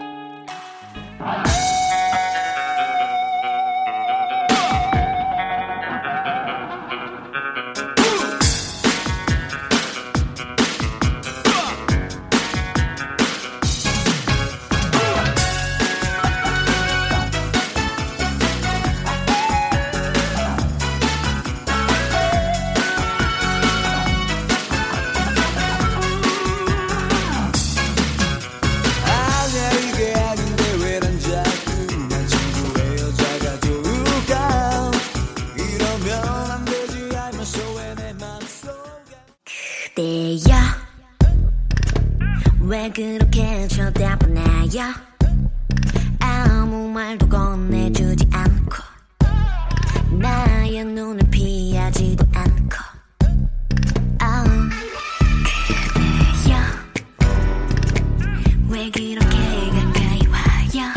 왜 58.70 58.90
그렇게 58.92 59.38
가까이 59.70 60.28
와요? 60.28 60.94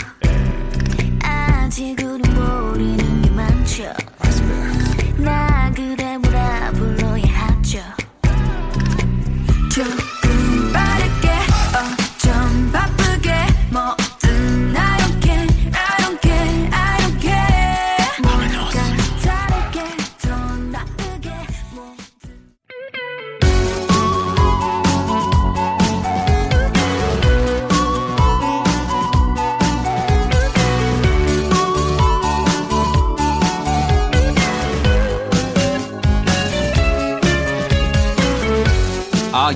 아직 1.22 1.96
우린 2.02 2.29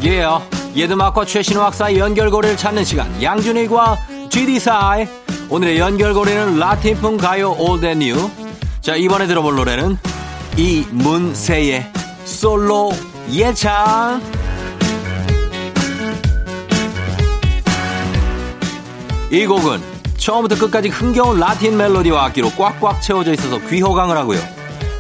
이에요. 0.04 0.42
옛 0.76 0.90
음악과 0.90 1.24
최신 1.24 1.56
음악 1.56 1.72
사이 1.72 1.98
연결고리를 1.98 2.58
찾는 2.58 2.84
시간. 2.84 3.22
양준일과 3.22 3.96
GD 4.28 4.58
사이. 4.58 5.06
오늘의 5.48 5.78
연결고리는 5.78 6.58
라틴풍 6.58 7.16
가요 7.16 7.52
old 7.52 7.86
and 7.86 8.00
new. 8.00 8.30
자, 8.82 8.96
이번에 8.96 9.26
들어볼 9.26 9.54
노래는 9.54 9.96
이문세의 10.58 11.90
솔로 12.26 12.92
예찬. 13.30 14.22
이 19.30 19.46
곡은 19.46 19.80
처음부터 20.18 20.60
끝까지 20.60 20.90
흥겨운 20.90 21.40
라틴 21.40 21.78
멜로디와 21.78 22.26
악기로 22.26 22.50
꽉꽉 22.50 23.00
채워져 23.00 23.32
있어서 23.32 23.58
귀호강을 23.68 24.18
하고요. 24.18 24.40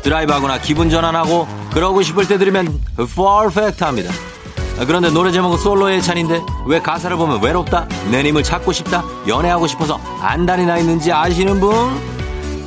드라이브하거나 0.02 0.60
기분 0.62 0.88
전환하고 0.88 1.46
그러고 1.74 2.00
싶을 2.00 2.26
때 2.26 2.38
들으면 2.38 2.80
perfect합니다. 2.96 4.33
아, 4.78 4.84
그런데 4.84 5.08
노래 5.10 5.30
제목은 5.30 5.58
솔로 5.58 6.02
예찬인데 6.02 6.42
왜 6.66 6.80
가사를 6.80 7.16
보면 7.16 7.42
외롭다, 7.42 7.86
내 8.10 8.22
님을 8.22 8.42
찾고 8.42 8.72
싶다, 8.72 9.04
연애하고 9.28 9.66
싶어서 9.66 10.00
안달이 10.20 10.66
나 10.66 10.78
있는지 10.78 11.12
아시는 11.12 11.60
분? 11.60 11.72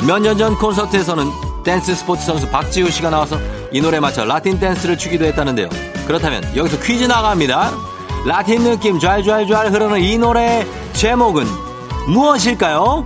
몇 0.07 0.19
년 0.21 0.37
전 0.37 0.55
콘서트에서는 0.57 1.29
댄스 1.63 1.95
스포츠 1.95 2.23
선수 2.25 2.47
박지우 2.49 2.89
씨가 2.89 3.09
나와서 3.09 3.37
이 3.71 3.81
노래에 3.81 3.99
맞춰 3.99 4.23
라틴 4.23 4.57
댄스를 4.59 4.97
추기도 4.97 5.25
했다는데요. 5.25 5.67
그렇다면 6.05 6.43
여기서 6.55 6.79
퀴즈 6.79 7.03
나갑니다. 7.03 7.71
라틴 8.25 8.63
느낌 8.63 8.99
좔좔좔 8.99 9.73
흐르는 9.73 9.99
이 10.01 10.17
노래의 10.17 10.65
제목은 10.93 11.45
무엇일까요? 12.07 13.05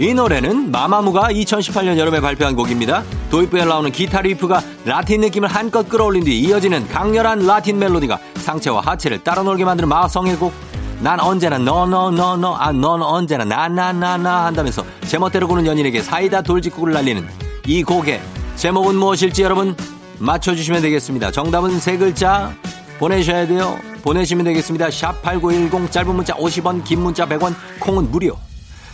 이 0.00 0.14
노래는 0.14 0.70
마마무가 0.70 1.24
2018년 1.28 1.98
여름에 1.98 2.22
발표한 2.22 2.56
곡입니다. 2.56 3.04
도입부에 3.30 3.66
나오는 3.66 3.92
기타 3.92 4.22
리프가 4.22 4.62
라틴 4.86 5.20
느낌을 5.20 5.46
한껏 5.46 5.86
끌어올린 5.86 6.24
뒤 6.24 6.40
이어지는 6.40 6.88
강렬한 6.88 7.40
라틴 7.46 7.78
멜로디가 7.78 8.18
상체와 8.36 8.80
하체를 8.80 9.22
따라 9.22 9.42
놀게 9.42 9.66
만드는 9.66 9.90
마성의 9.90 10.36
곡. 10.36 10.54
난 11.00 11.20
언제나 11.20 11.58
너너너너 11.58 12.54
아 12.56 12.72
넌 12.72 13.02
언제나 13.02 13.44
나나나나 13.44 14.46
한다면서 14.46 14.84
제멋대로 15.06 15.46
구는 15.46 15.66
연인에게 15.66 16.00
사이다 16.00 16.40
돌직구를 16.40 16.94
날리는 16.94 17.22
이 17.66 17.82
곡의 17.82 18.22
제목은 18.56 18.94
무엇일지 18.96 19.42
여러분 19.42 19.76
맞춰주시면 20.18 20.80
되겠습니다. 20.80 21.30
정답은 21.30 21.78
세 21.78 21.98
글자 21.98 22.54
보내셔야 22.98 23.46
돼요. 23.46 23.78
보내시면 24.02 24.46
되겠습니다. 24.46 24.90
샵 24.90 25.20
8910 25.20 25.92
짧은 25.92 26.14
문자 26.14 26.34
50원 26.36 26.84
긴 26.84 27.00
문자 27.02 27.26
100원 27.26 27.54
콩은 27.80 28.10
무료. 28.10 28.38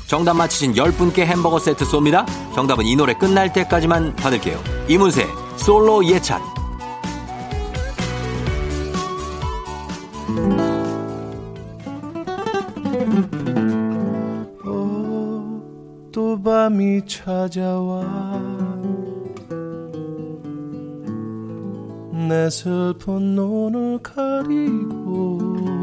정답 0.07 0.35
맞히신 0.35 0.75
10분께 0.75 1.21
햄버거 1.21 1.59
세트 1.59 1.85
쏩니다. 1.85 2.25
정답은 2.55 2.87
이 2.87 2.95
노래 2.97 3.14
끝날 3.14 3.53
때까지만 3.53 4.14
받을게요. 4.16 4.59
이문세 4.88 5.27
솔로 5.57 6.05
예찬 6.05 6.40
또 16.12 16.40
밤이 16.42 17.03
찾아와 17.07 18.05
내 22.29 22.49
슬픈 22.51 23.35
눈을 23.35 23.99
가리고 24.03 25.76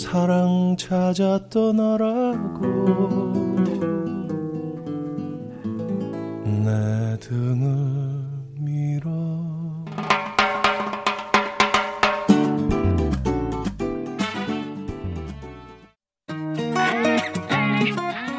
사랑 0.00 0.76
찾아 0.78 1.38
떠나라고 1.50 2.64
내 6.64 7.18
등을 7.20 7.66
밀어 8.58 9.10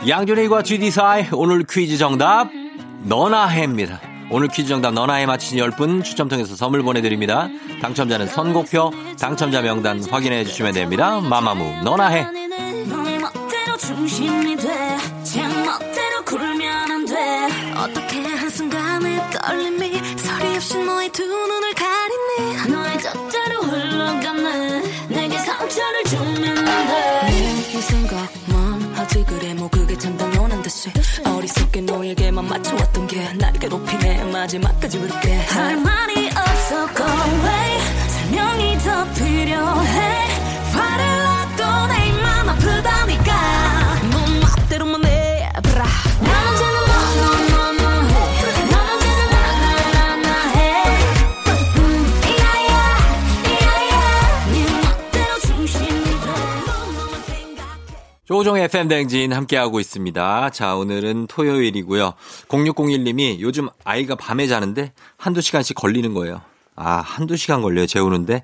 양준일과 0.08 0.64
GD 0.64 0.90
사이 0.90 1.28
오늘 1.32 1.64
퀴즈 1.70 1.98
정답 1.98 2.50
너나 3.04 3.46
해입니다. 3.46 4.11
오늘 4.34 4.48
퀴즈 4.48 4.70
정답 4.70 4.94
너나 4.94 5.16
해 5.16 5.26
맞히신 5.26 5.58
10분 5.60 6.04
추첨 6.06 6.30
통해서 6.30 6.56
선물 6.56 6.82
보내드립니다. 6.84 7.50
당첨자는 7.82 8.28
선곡표 8.28 8.92
당첨자 9.20 9.62
명단 9.62 10.02
확인해 10.10 10.46
주시면 10.46 10.74
됩니다. 10.74 11.20
마마무 11.20 11.84
너나 11.84 12.08
해. 12.08 12.24
너의 12.88 13.20
멋대로 13.20 13.78
중심이 13.78 14.56
돼. 14.56 14.98
제 15.24 15.42
멋대로 15.48 16.24
굴면 16.26 16.92
안 16.92 17.06
돼. 17.06 17.16
어떻게 17.76 18.22
한순간에 18.22 19.32
떨림이 19.32 19.92
소리 20.18 20.56
없이 20.56 20.78
너의 20.82 21.10
두 21.12 21.24
눈을 21.26 21.74
가리니. 21.74 22.72
너의 22.72 23.00
젖대로 23.02 23.62
흘러가네. 23.64 24.82
내게 25.10 25.38
상처를 25.40 26.04
주면 26.06 26.58
안 26.58 26.88
돼. 26.88 27.26
내 27.74 27.82
생각만 27.82 28.94
하지 28.96 29.26
그래 29.26 29.54
뭐 29.56 29.70
어리석게 31.26 31.82
너에게만 31.82 32.48
맞춰왔던 32.48 33.08
게 33.08 33.34
날 33.34 33.52
괴롭히네 33.54 34.01
마지막까지 34.42 34.98
볼게. 34.98 35.36
할 35.36 35.78
말이 35.78 36.28
없어. 36.30 36.88
Go 36.96 37.04
away 37.04 37.61
조종의 58.32 58.64
FM 58.64 58.88
댕진 58.88 59.34
함께하고 59.34 59.82
있습니다. 59.82 60.52
자, 60.52 60.76
오늘은 60.78 61.28
토요일이고요. 61.28 62.14
0601님이 62.48 63.42
요즘 63.42 63.68
아이가 63.84 64.16
밤에 64.16 64.48
자는데 64.48 64.94
한두 65.18 65.42
시간씩 65.42 65.76
걸리는 65.76 66.14
거예요. 66.14 66.42
아, 66.78 67.02
한두 67.02 67.36
시간 67.36 67.62
걸려요, 67.62 67.86
재우는데. 67.88 68.44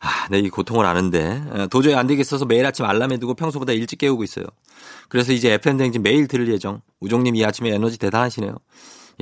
아, 0.00 0.26
내 0.28 0.40
이 0.40 0.48
고통을 0.48 0.84
아는데. 0.84 1.40
어, 1.52 1.66
도저히 1.68 1.94
안 1.94 2.08
되겠어서 2.08 2.46
매일 2.46 2.66
아침 2.66 2.84
알람에 2.84 3.18
두고 3.18 3.34
평소보다 3.34 3.72
일찍 3.72 4.00
깨우고 4.00 4.24
있어요. 4.24 4.44
그래서 5.08 5.32
이제 5.32 5.52
FM 5.52 5.76
댕진 5.76 6.02
매일 6.02 6.26
들을 6.26 6.48
예정. 6.52 6.80
우종님 6.98 7.36
이 7.36 7.44
아침에 7.44 7.70
에너지 7.72 8.00
대단하시네요. 8.00 8.56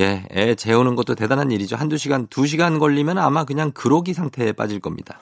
예, 0.00 0.24
애 0.32 0.54
재우는 0.54 0.96
것도 0.96 1.14
대단한 1.14 1.50
일이죠. 1.50 1.76
한두 1.76 1.96
시간, 1.98 2.26
두 2.28 2.46
시간 2.46 2.78
걸리면 2.78 3.18
아마 3.18 3.44
그냥 3.44 3.70
그로기 3.72 4.14
상태에 4.14 4.52
빠질 4.52 4.80
겁니다. 4.80 5.18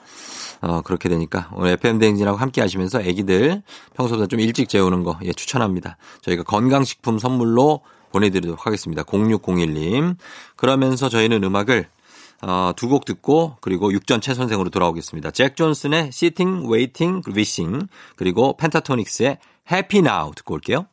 어, 0.61 0.81
그렇게 0.81 1.07
되니까 1.09 1.49
오늘 1.53 1.71
FM 1.73 1.99
대행진하고 1.99 2.37
함께 2.37 2.61
하시면서 2.61 3.01
애기들 3.01 3.61
평소보다 3.95 4.27
좀 4.27 4.39
일찍 4.39 4.67
재우는 4.69 5.03
거 5.03 5.17
예, 5.23 5.31
추천합니다. 5.33 5.97
저희가 6.21 6.43
건강식품 6.43 7.19
선물로 7.19 7.81
보내드리도록 8.11 8.65
하겠습니다. 8.65 9.03
0601님. 9.03 10.15
그러면서 10.55 11.09
저희는 11.09 11.43
음악을 11.43 11.87
어, 12.41 12.71
두 12.75 12.87
곡 12.87 13.03
듣고 13.05 13.57
그리고 13.61 13.91
육전 13.91 14.21
최 14.21 14.33
선생으로 14.33 14.69
돌아오겠습니다. 14.69 15.31
잭 15.31 15.55
존슨의 15.57 16.07
Sitting, 16.07 16.67
Waiting, 16.71 17.21
Wishing 17.29 17.87
그리고 18.15 18.55
펜타토닉스의 18.57 19.37
Happy 19.71 20.05
Now 20.05 20.31
듣고 20.35 20.53
올게요. 20.55 20.85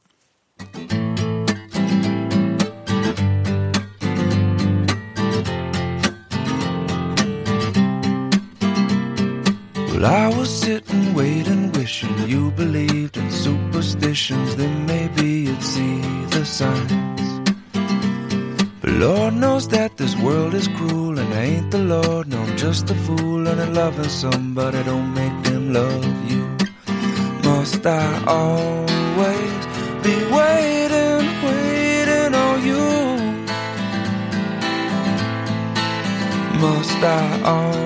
Loving 23.86 24.08
somebody 24.08 24.82
don't 24.82 25.14
make 25.14 25.36
them 25.44 25.72
love 25.72 26.30
you. 26.30 26.44
Must 27.44 27.86
I 27.86 28.24
always 28.26 29.60
be 30.04 30.16
waiting, 30.38 31.24
waiting 31.46 32.34
on 32.46 32.56
you? 32.68 32.86
Must 36.60 37.02
I 37.04 37.42
always 37.44 37.85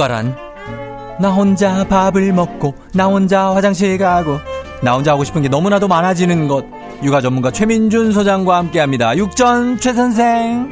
육아란 0.00 0.34
나 1.20 1.30
혼자 1.30 1.86
밥을 1.86 2.32
먹고 2.32 2.74
나 2.94 3.04
혼자 3.04 3.54
화장실 3.54 3.98
가고 3.98 4.38
나 4.82 4.94
혼자 4.94 5.12
하고 5.12 5.24
싶은 5.24 5.42
게 5.42 5.48
너무나도 5.48 5.88
많아지는 5.88 6.48
것 6.48 6.64
육아 7.02 7.20
전문가 7.20 7.50
최민준 7.50 8.12
소장과 8.12 8.56
함께 8.56 8.80
합니다. 8.80 9.14
육전 9.14 9.78
최 9.78 9.92
선생. 9.92 10.70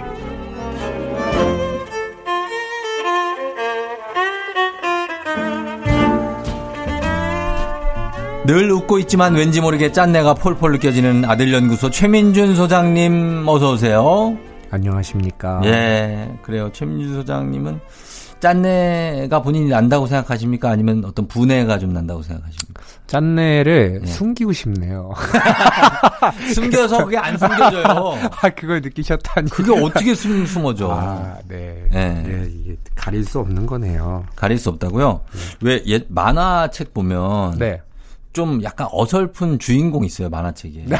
늘 8.46 8.72
웃고 8.72 8.98
있지만 9.00 9.34
왠지 9.34 9.60
모르게 9.60 9.92
짠내가 9.92 10.32
폴폴 10.32 10.72
느껴지는 10.72 11.26
아들연구소 11.26 11.90
최민준 11.90 12.56
소장님 12.56 13.46
어서 13.46 13.72
오세요. 13.72 14.38
안녕하십니까. 14.70 15.60
예, 15.64 16.30
그래요. 16.40 16.70
최민준 16.72 17.14
소장님은 17.14 17.80
짠내가 18.40 19.42
본인이 19.42 19.68
난다고 19.68 20.06
생각하십니까? 20.06 20.70
아니면 20.70 21.04
어떤 21.04 21.26
분해가 21.26 21.78
좀 21.78 21.92
난다고 21.92 22.22
생각하십니까? 22.22 22.82
짠내를 23.06 24.00
예. 24.02 24.06
숨기고 24.06 24.52
싶네요. 24.52 25.12
숨겨서 26.54 27.04
그게 27.04 27.16
안 27.16 27.36
숨겨져요. 27.36 27.84
아, 28.42 28.48
그걸 28.50 28.80
느끼셨다니. 28.82 29.50
그게 29.50 29.72
어떻게 29.72 30.14
숨, 30.14 30.46
숨어져? 30.46 30.90
아, 30.90 31.38
네. 31.48 31.88
예. 31.94 32.24
예, 32.26 32.48
이게 32.50 32.76
가릴 32.94 33.24
수 33.24 33.40
없는 33.40 33.66
거네요. 33.66 34.24
가릴 34.36 34.58
수 34.58 34.68
없다고요? 34.68 35.22
왜옛 35.62 36.06
만화책 36.08 36.94
보면 36.94 37.58
네. 37.58 37.80
좀 38.32 38.62
약간 38.62 38.86
어설픈 38.92 39.58
주인공 39.58 40.04
있어요 40.04 40.28
만화책에. 40.28 40.84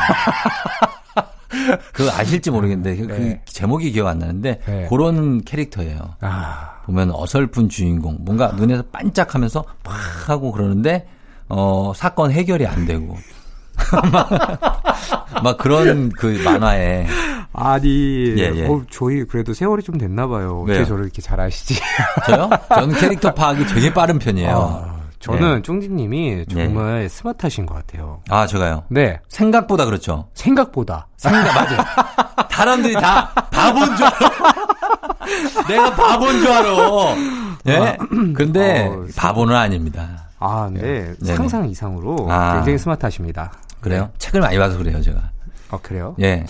그 1.92 2.10
아실지 2.10 2.50
모르겠는데 2.50 2.96
그 2.96 3.02
네. 3.12 3.42
제목이 3.46 3.92
기억 3.92 4.08
안 4.08 4.18
나는데 4.18 4.60
네. 4.66 4.86
그런 4.88 5.44
캐릭터예요. 5.44 6.14
아, 6.20 6.77
보면 6.88 7.12
어설픈 7.12 7.68
주인공 7.68 8.16
뭔가 8.20 8.48
눈에서 8.48 8.82
반짝하면서 8.90 9.64
팍 9.82 10.28
하고 10.28 10.50
그러는데 10.52 11.06
어 11.48 11.92
사건 11.94 12.32
해결이 12.32 12.66
안 12.66 12.86
되고 12.86 13.16
막, 14.12 14.30
막 15.42 15.58
그런 15.58 16.08
그 16.10 16.40
만화에 16.44 17.06
아니, 17.52 18.34
예, 18.38 18.52
예. 18.54 18.66
어, 18.66 18.82
저희 18.90 19.24
그래도 19.24 19.52
세월이 19.52 19.82
좀 19.82 19.98
됐나 19.98 20.28
봐요. 20.28 20.62
어떻게 20.62 20.84
저를 20.84 21.04
이렇게 21.04 21.20
잘 21.20 21.40
아시지? 21.40 21.80
저요? 22.26 22.48
저는 22.68 22.94
캐릭터 22.96 23.34
파악이 23.34 23.66
되게 23.66 23.92
빠른 23.92 24.18
편이에요. 24.18 24.50
아, 24.50 24.98
저는 25.18 25.62
쫑디님이 25.64 26.46
정말 26.46 27.08
스마트하신 27.08 27.66
것 27.66 27.74
같아요. 27.74 28.20
아 28.28 28.46
제가요. 28.46 28.84
네. 28.88 29.18
생각보다 29.28 29.86
그렇죠. 29.86 30.28
생각보다. 30.34 31.08
생각 31.16 31.52
맞아요. 31.52 31.84
사람들이 32.58 32.94
다 32.94 33.32
바본 33.50 33.96
줄 33.96 34.06
알아. 34.06 34.77
내가 35.68 35.94
바본 35.94 36.38
줄 36.40 36.50
알아. 36.50 37.16
예? 37.68 37.98
근데 38.34 38.86
어, 38.86 39.06
바보는 39.16 39.54
아닙니다. 39.54 40.28
아, 40.38 40.70
네. 40.72 40.80
네네. 41.20 41.34
상상 41.36 41.68
이상으로 41.68 42.26
아. 42.30 42.54
굉장히 42.56 42.78
스마트하십니다. 42.78 43.52
그래요? 43.80 44.10
책을 44.18 44.40
많이 44.40 44.58
봐서 44.58 44.78
그래요, 44.78 45.00
제가. 45.02 45.30
아, 45.70 45.76
그래요? 45.82 46.14
예. 46.20 46.44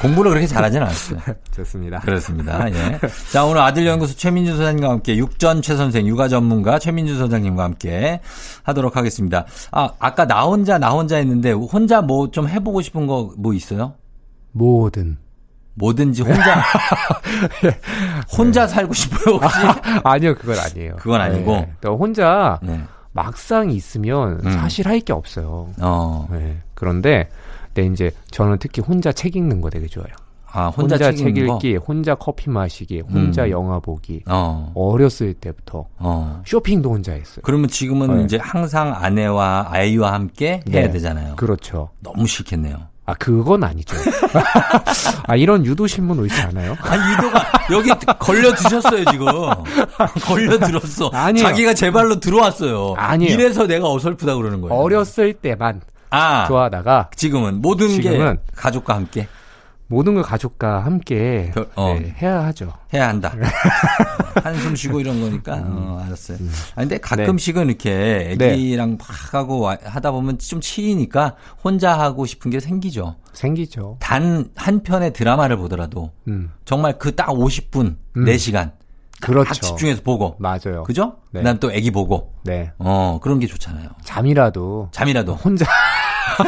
공부를 0.00 0.30
그렇게 0.30 0.46
잘하진 0.46 0.80
않았어요. 0.82 1.18
좋습니다. 1.56 1.98
그렇습니다. 2.00 2.70
예. 2.70 3.00
자, 3.32 3.44
오늘 3.44 3.60
아들연구소 3.62 4.14
최민주 4.16 4.54
소장님과 4.56 4.90
함께 4.90 5.16
육전 5.16 5.60
최 5.62 5.74
선생, 5.76 6.06
육아 6.06 6.28
전문가 6.28 6.78
최민주 6.78 7.16
소장님과 7.16 7.64
함께 7.64 8.20
하도록 8.62 8.96
하겠습니다. 8.96 9.44
아, 9.72 9.90
아까 9.98 10.26
나 10.26 10.42
혼자, 10.44 10.78
나 10.78 10.90
혼자 10.90 11.16
했는데, 11.16 11.50
혼자 11.52 12.00
뭐 12.00 12.30
좀 12.30 12.48
해보고 12.48 12.80
싶은 12.82 13.06
거 13.06 13.32
뭐 13.36 13.52
있어요? 13.54 13.94
뭐든. 14.52 15.18
뭐든지 15.74 16.22
혼자, 16.22 16.62
혼자 18.36 18.66
살고 18.66 18.94
싶어요, 18.94 19.36
혹시? 19.36 19.58
아 20.04 20.18
니요, 20.18 20.34
그건 20.34 20.56
아니에요. 20.58 20.96
그건 20.96 21.20
아니고? 21.20 21.52
네. 21.52 21.72
또 21.80 21.96
혼자 21.96 22.58
네. 22.62 22.80
막상 23.12 23.70
있으면 23.70 24.40
음. 24.44 24.50
사실 24.52 24.86
할 24.88 25.00
게 25.00 25.12
없어요. 25.12 25.68
어. 25.80 26.26
네. 26.30 26.58
그런데, 26.74 27.28
네, 27.74 27.86
이제 27.86 28.10
저는 28.30 28.58
특히 28.60 28.80
혼자 28.82 29.12
책 29.12 29.36
읽는 29.36 29.60
거 29.60 29.70
되게 29.70 29.86
좋아요. 29.86 30.08
아, 30.56 30.68
혼자, 30.68 30.94
혼자, 30.94 31.10
책책 31.10 31.28
읽는 31.36 31.46
거? 31.48 31.54
읽기, 31.56 31.76
혼자 31.76 32.14
커피 32.14 32.48
마시기, 32.48 33.00
혼자 33.00 33.44
음. 33.46 33.50
영화 33.50 33.80
보기. 33.80 34.22
어. 34.28 34.70
어렸을 34.76 35.34
때부터 35.34 35.86
어. 35.98 36.42
쇼핑도 36.46 36.90
혼자 36.90 37.12
했어요. 37.12 37.40
그러면 37.42 37.68
지금은 37.68 38.18
네. 38.18 38.24
이제 38.24 38.38
항상 38.40 38.94
아내와 38.94 39.66
아이와 39.70 40.12
함께 40.12 40.60
해야 40.72 40.82
네. 40.86 40.90
되잖아요. 40.92 41.34
그렇죠. 41.34 41.90
너무 42.00 42.28
싫겠네요. 42.28 42.76
아, 43.06 43.14
그건 43.14 43.64
아니죠. 43.64 43.94
아, 45.26 45.36
이런 45.36 45.64
유도 45.66 45.86
신문 45.86 46.18
옳지 46.20 46.40
않아요? 46.40 46.74
아니, 46.82 47.12
유도가 47.12 47.44
여기 47.70 47.90
걸려 48.18 48.54
드셨어요, 48.54 49.04
지금. 49.10 49.26
걸려 50.24 50.58
들었어. 50.58 51.10
아니에요. 51.12 51.46
자기가 51.46 51.74
제 51.74 51.90
발로 51.90 52.18
들어왔어요. 52.18 52.94
아니에요. 52.96 53.34
이래서 53.34 53.66
내가 53.66 53.90
어설프다 53.90 54.36
그러는 54.36 54.60
거예요. 54.62 54.74
어렸을 54.74 55.34
때만 55.34 55.82
아, 56.10 56.46
좋아하다가 56.46 57.10
지금은 57.16 57.60
모든 57.60 57.88
지금은 57.88 58.34
게 58.36 58.40
가족과 58.54 58.94
함께 58.94 59.28
모든 59.86 60.14
걸 60.14 60.22
가족과 60.22 60.80
함께 60.84 61.50
별- 61.54 61.68
어. 61.76 61.94
네, 62.00 62.14
해야 62.20 62.44
하죠. 62.46 62.72
해야 62.92 63.08
한다. 63.08 63.34
한숨 64.42 64.74
쉬고 64.74 65.00
이런 65.00 65.20
거니까 65.20 65.62
어, 65.64 66.02
알았어요. 66.06 66.38
아 66.74 66.80
근데 66.80 66.96
네. 66.96 67.00
가끔씩은 67.00 67.66
이렇게 67.68 68.36
애기랑 68.40 68.96
막 68.98 69.34
하고 69.34 69.60
와- 69.60 69.78
하다 69.82 70.10
보면 70.12 70.38
좀 70.38 70.60
치이니까 70.60 71.36
혼자 71.62 71.98
하고 71.98 72.26
싶은 72.26 72.50
게 72.50 72.60
생기죠. 72.60 73.16
생기죠. 73.32 73.96
단 74.00 74.50
한 74.56 74.82
편의 74.82 75.12
드라마를 75.12 75.56
보더라도 75.56 76.10
음. 76.28 76.50
정말 76.64 76.98
그 76.98 77.14
딱 77.14 77.28
50분, 77.28 77.96
음. 78.16 78.24
4시간 78.24 78.72
그렇죠. 79.24 79.48
딱 79.48 79.54
집중해서 79.54 80.02
보고 80.02 80.36
맞아요. 80.38 80.82
그죠? 80.84 81.16
네. 81.30 81.40
그다음 81.40 81.58
또 81.58 81.72
애기 81.72 81.90
보고 81.90 82.32
네. 82.44 82.72
어 82.78 83.18
그런 83.22 83.38
게 83.38 83.46
좋잖아요. 83.46 83.88
잠이라도 84.04 84.88
잠이라도 84.92 85.34
혼자 85.34 85.64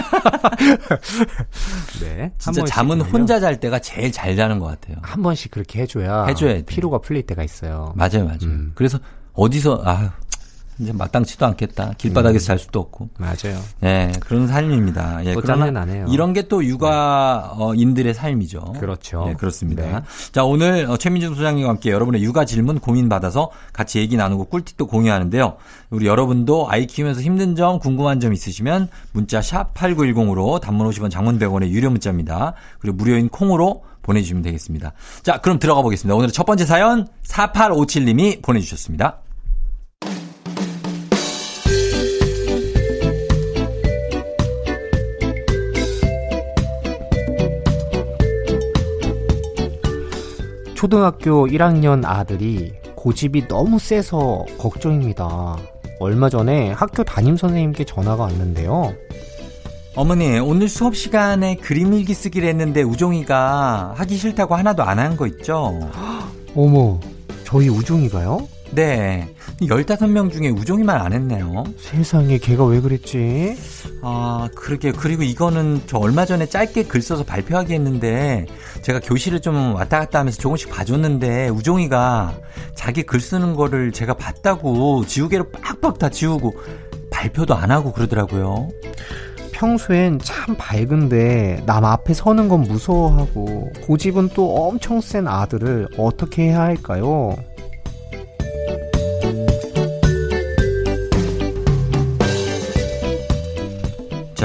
네. 2.01 2.33
진짜 2.39 2.61
한 2.63 2.67
잠은. 2.67 3.01
혼자 3.03 3.41
잘 3.41 3.59
때가 3.61 3.79
제일 3.79 4.13
잘 4.13 4.37
자는 4.37 4.59
것 4.59 4.67
같아요. 4.67 4.97
한 5.03 5.23
번씩 5.23 5.51
그렇게 5.51 5.81
해줘야 5.83 6.25
해줘야 6.27 6.55
돼. 6.55 6.63
피로가 6.65 6.99
풀릴 6.99 7.27
때가 7.27 7.43
있어요. 7.43 7.93
맞아요, 7.97 8.25
맞아요. 8.25 8.39
음. 8.45 8.73
그래서 8.75 8.99
어디서 9.35 9.83
아 9.85 10.13
이제 10.79 10.93
마땅치도 10.93 11.45
않겠다. 11.47 11.93
길바닥에서 11.99 12.45
잘 12.47 12.59
수도 12.59 12.81
없고. 12.81 13.11
맞아요. 13.19 13.59
예, 13.83 14.13
그런 14.21 14.47
삶입니다. 14.47 15.25
예, 15.25 15.35
또 15.35 15.41
그러나 15.41 15.71
나네요. 15.71 16.07
이런 16.09 16.33
게 16.33 16.47
또 16.49 16.65
육아인들의 16.65 18.15
삶이죠. 18.15 18.75
그렇죠. 18.79 19.27
예, 19.29 19.35
그렇습니다. 19.35 19.83
네. 19.83 20.03
자, 20.33 20.45
오늘 20.45 20.87
어, 20.89 20.97
최민준 20.97 21.35
소장님과 21.35 21.69
함께 21.69 21.91
여러분의 21.91 22.23
육아 22.23 22.45
질문 22.45 22.79
고민 22.79 23.09
받아서 23.09 23.51
같이 23.73 23.99
얘기 23.99 24.17
나누고 24.17 24.45
꿀팁도 24.45 24.87
공유하는데요. 24.87 25.57
우리 25.91 26.07
여러분도 26.07 26.71
아이 26.71 26.87
키우면서 26.87 27.21
힘든 27.21 27.57
점, 27.57 27.79
궁금한 27.79 28.21
점 28.21 28.33
있으시면 28.33 28.89
문자 29.13 29.43
샵 29.43 29.75
8910으로 29.75 30.61
단문 30.61 30.89
50원 30.91 31.11
장문 31.11 31.39
100원의 31.39 31.69
유료 31.71 31.91
문자입니다. 31.91 32.55
그리고 32.79 32.97
무료인 32.97 33.29
콩으로 33.29 33.85
보내주시면 34.03 34.43
되겠습니다. 34.43 34.93
자, 35.23 35.39
그럼 35.39 35.59
들어가 35.59 35.83
보겠습니다. 35.83 36.15
오늘 36.15 36.31
첫 36.31 36.47
번째 36.47 36.65
사연 36.65 37.09
4857님이 37.27 38.41
보내주셨습니다. 38.43 39.19
초등학교 50.77 51.47
1학년 51.49 52.03
아들이 52.05 52.75
고집이 52.95 53.49
너무 53.49 53.79
세서 53.79 54.45
걱정입니다. 54.59 55.57
얼마 55.99 56.29
전에 56.29 56.71
학교 56.73 57.03
담임 57.03 57.37
선생님께 57.37 57.85
전화가 57.85 58.25
왔는데요. 58.25 58.93
어머니, 59.95 60.39
오늘 60.39 60.69
수업 60.69 60.95
시간에 60.95 61.57
그림 61.57 61.95
일기 61.95 62.13
쓰기로 62.13 62.47
했는데 62.47 62.83
우종이가 62.83 63.95
하기 63.97 64.17
싫다고 64.19 64.55
하나도 64.55 64.83
안 64.83 64.99
한 64.99 65.17
거 65.17 65.27
있죠? 65.29 65.81
어머, 66.55 67.01
저희 67.45 67.69
우중이가요? 67.71 68.47
네. 68.73 69.27
15명 69.61 70.31
중에 70.31 70.49
우종이만 70.51 71.01
안 71.01 71.13
했네요. 71.13 71.65
세상에 71.79 72.39
걔가 72.39 72.65
왜 72.67 72.81
그랬지? 72.81 73.57
아, 74.03 74.49
그러게. 74.55 74.93
그리고 74.93 75.23
이거는 75.23 75.83
저 75.87 75.99
얼마 75.99 76.27
전에 76.27 76.47
짧게 76.47 76.85
글 76.85 77.01
써서 77.01 77.25
발표하기 77.25 77.73
했는데 77.73 78.47
제가 78.83 79.01
교실을 79.01 79.41
좀 79.41 79.75
왔다 79.75 79.99
갔다 80.01 80.19
하면서 80.19 80.39
조금씩 80.39 80.69
봐줬는데 80.71 81.49
우종이가 81.49 82.39
자기 82.75 83.03
글 83.03 83.19
쓰는 83.21 83.55
거를 83.55 83.93
제가 83.93 84.15
봤다고 84.15 85.07
지우개로 85.07 85.51
빡빡 85.51 85.99
다 85.99 86.11
지우고 86.11 86.55
발표도 87.11 87.55
안 87.55 87.71
하고 87.71 87.93
그러더라고요. 87.93 88.69
평소엔 89.53 90.19
참 90.23 90.55
밝은데 90.59 91.63
남 91.65 91.87
앞에 91.87 92.13
서는 92.13 92.49
건 92.49 92.61
무서워하고 92.61 93.73
고집은 93.87 94.31
또 94.35 94.55
엄청 94.55 95.01
센 95.01 95.27
아들을 95.27 95.89
어떻게 95.97 96.49
해야 96.49 96.61
할까요? 96.61 97.35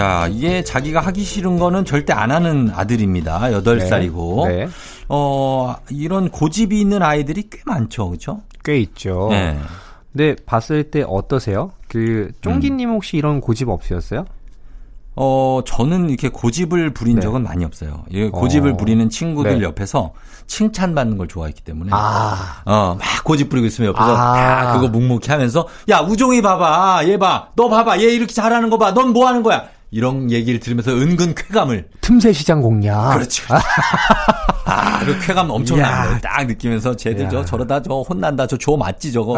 자, 0.02 0.28
이게 0.32 0.64
자기가 0.64 1.00
하기 1.00 1.24
싫은 1.24 1.60
거는 1.60 1.86
절대 1.86 2.12
안 2.12 2.32
하는 2.32 2.72
아들입니다. 2.74 3.54
여덟 3.54 3.78
네. 3.78 3.86
살이고 3.86 4.48
네. 4.48 4.68
어, 5.10 5.76
이런 5.92 6.30
고집이 6.32 6.82
있는 6.82 7.04
아이들이 7.04 7.48
꽤 7.52 7.60
많죠. 7.68 8.08
그렇죠? 8.08 8.42
꽤 8.66 8.80
있죠. 8.80 9.28
네. 9.30 9.60
근데 10.12 10.36
봤을 10.48 10.86
때 10.86 11.06
어떠세요? 11.08 11.72
그 11.88 12.32
쫑기님 12.42 12.90
음. 12.90 12.96
혹시 12.96 13.16
이런 13.18 13.42
고집 13.42 13.70
없으셨어요? 13.70 14.26
어, 15.16 15.62
저는 15.68 16.10
이렇게 16.10 16.30
고집을 16.30 16.96
부린 16.96 17.18
네. 17.18 17.22
적은 17.22 17.44
많이 17.44 17.64
없어요. 17.64 18.04
이 18.10 18.28
고집을 18.30 18.72
어. 18.72 18.78
부리는 18.78 19.08
친구들 19.08 19.60
네. 19.60 19.64
옆에서 19.64 20.14
칭찬받는 20.48 21.20
걸 21.20 21.28
좋아했기 21.28 21.62
때문에. 21.62 21.92
아. 21.94 22.64
어, 22.66 22.98
막 23.00 23.24
고집 23.24 23.50
부리고 23.50 23.68
있으면 23.68 23.90
옆에서 23.90 24.18
아. 24.18 24.34
다 24.34 24.74
그거 24.74 24.88
묵묵히 24.88 25.30
하면서 25.30 25.68
야, 25.90 26.00
우종이 26.00 26.42
봐봐. 26.42 27.04
얘 27.06 27.18
봐. 27.18 27.50
너 27.56 27.70
봐봐. 27.70 28.00
얘 28.00 28.06
이렇게 28.06 28.34
잘하는 28.34 28.72
거 28.72 28.80
봐. 28.80 28.96
넌 28.96 29.14
뭐 29.14 29.28
하는 29.28 29.44
거야? 29.44 29.70
이런 29.92 30.32
얘기를 30.32 30.60
들으면서 30.60 30.92
은근 30.92 31.36
쾌감을. 31.36 31.90
틈새 32.00 32.32
시장 32.32 32.62
공략. 32.62 33.14
그렇지. 33.16 33.42
그렇지. 33.44 33.66
아, 34.66 35.04
그 35.04 35.20
쾌감 35.20 35.50
엄청난 35.50 35.90
이야. 35.92 36.04
거예요. 36.06 36.20
딱 36.22 36.46
느끼면서 36.46 36.96
쟤들 36.96 37.26
야. 37.26 37.30
저 37.30 37.44
저러다 37.44 37.82
저 37.82 37.94
혼난다. 37.96 38.48
저 38.48 38.58
조 38.58 38.78
맞지 38.78 39.12
저거. 39.12 39.38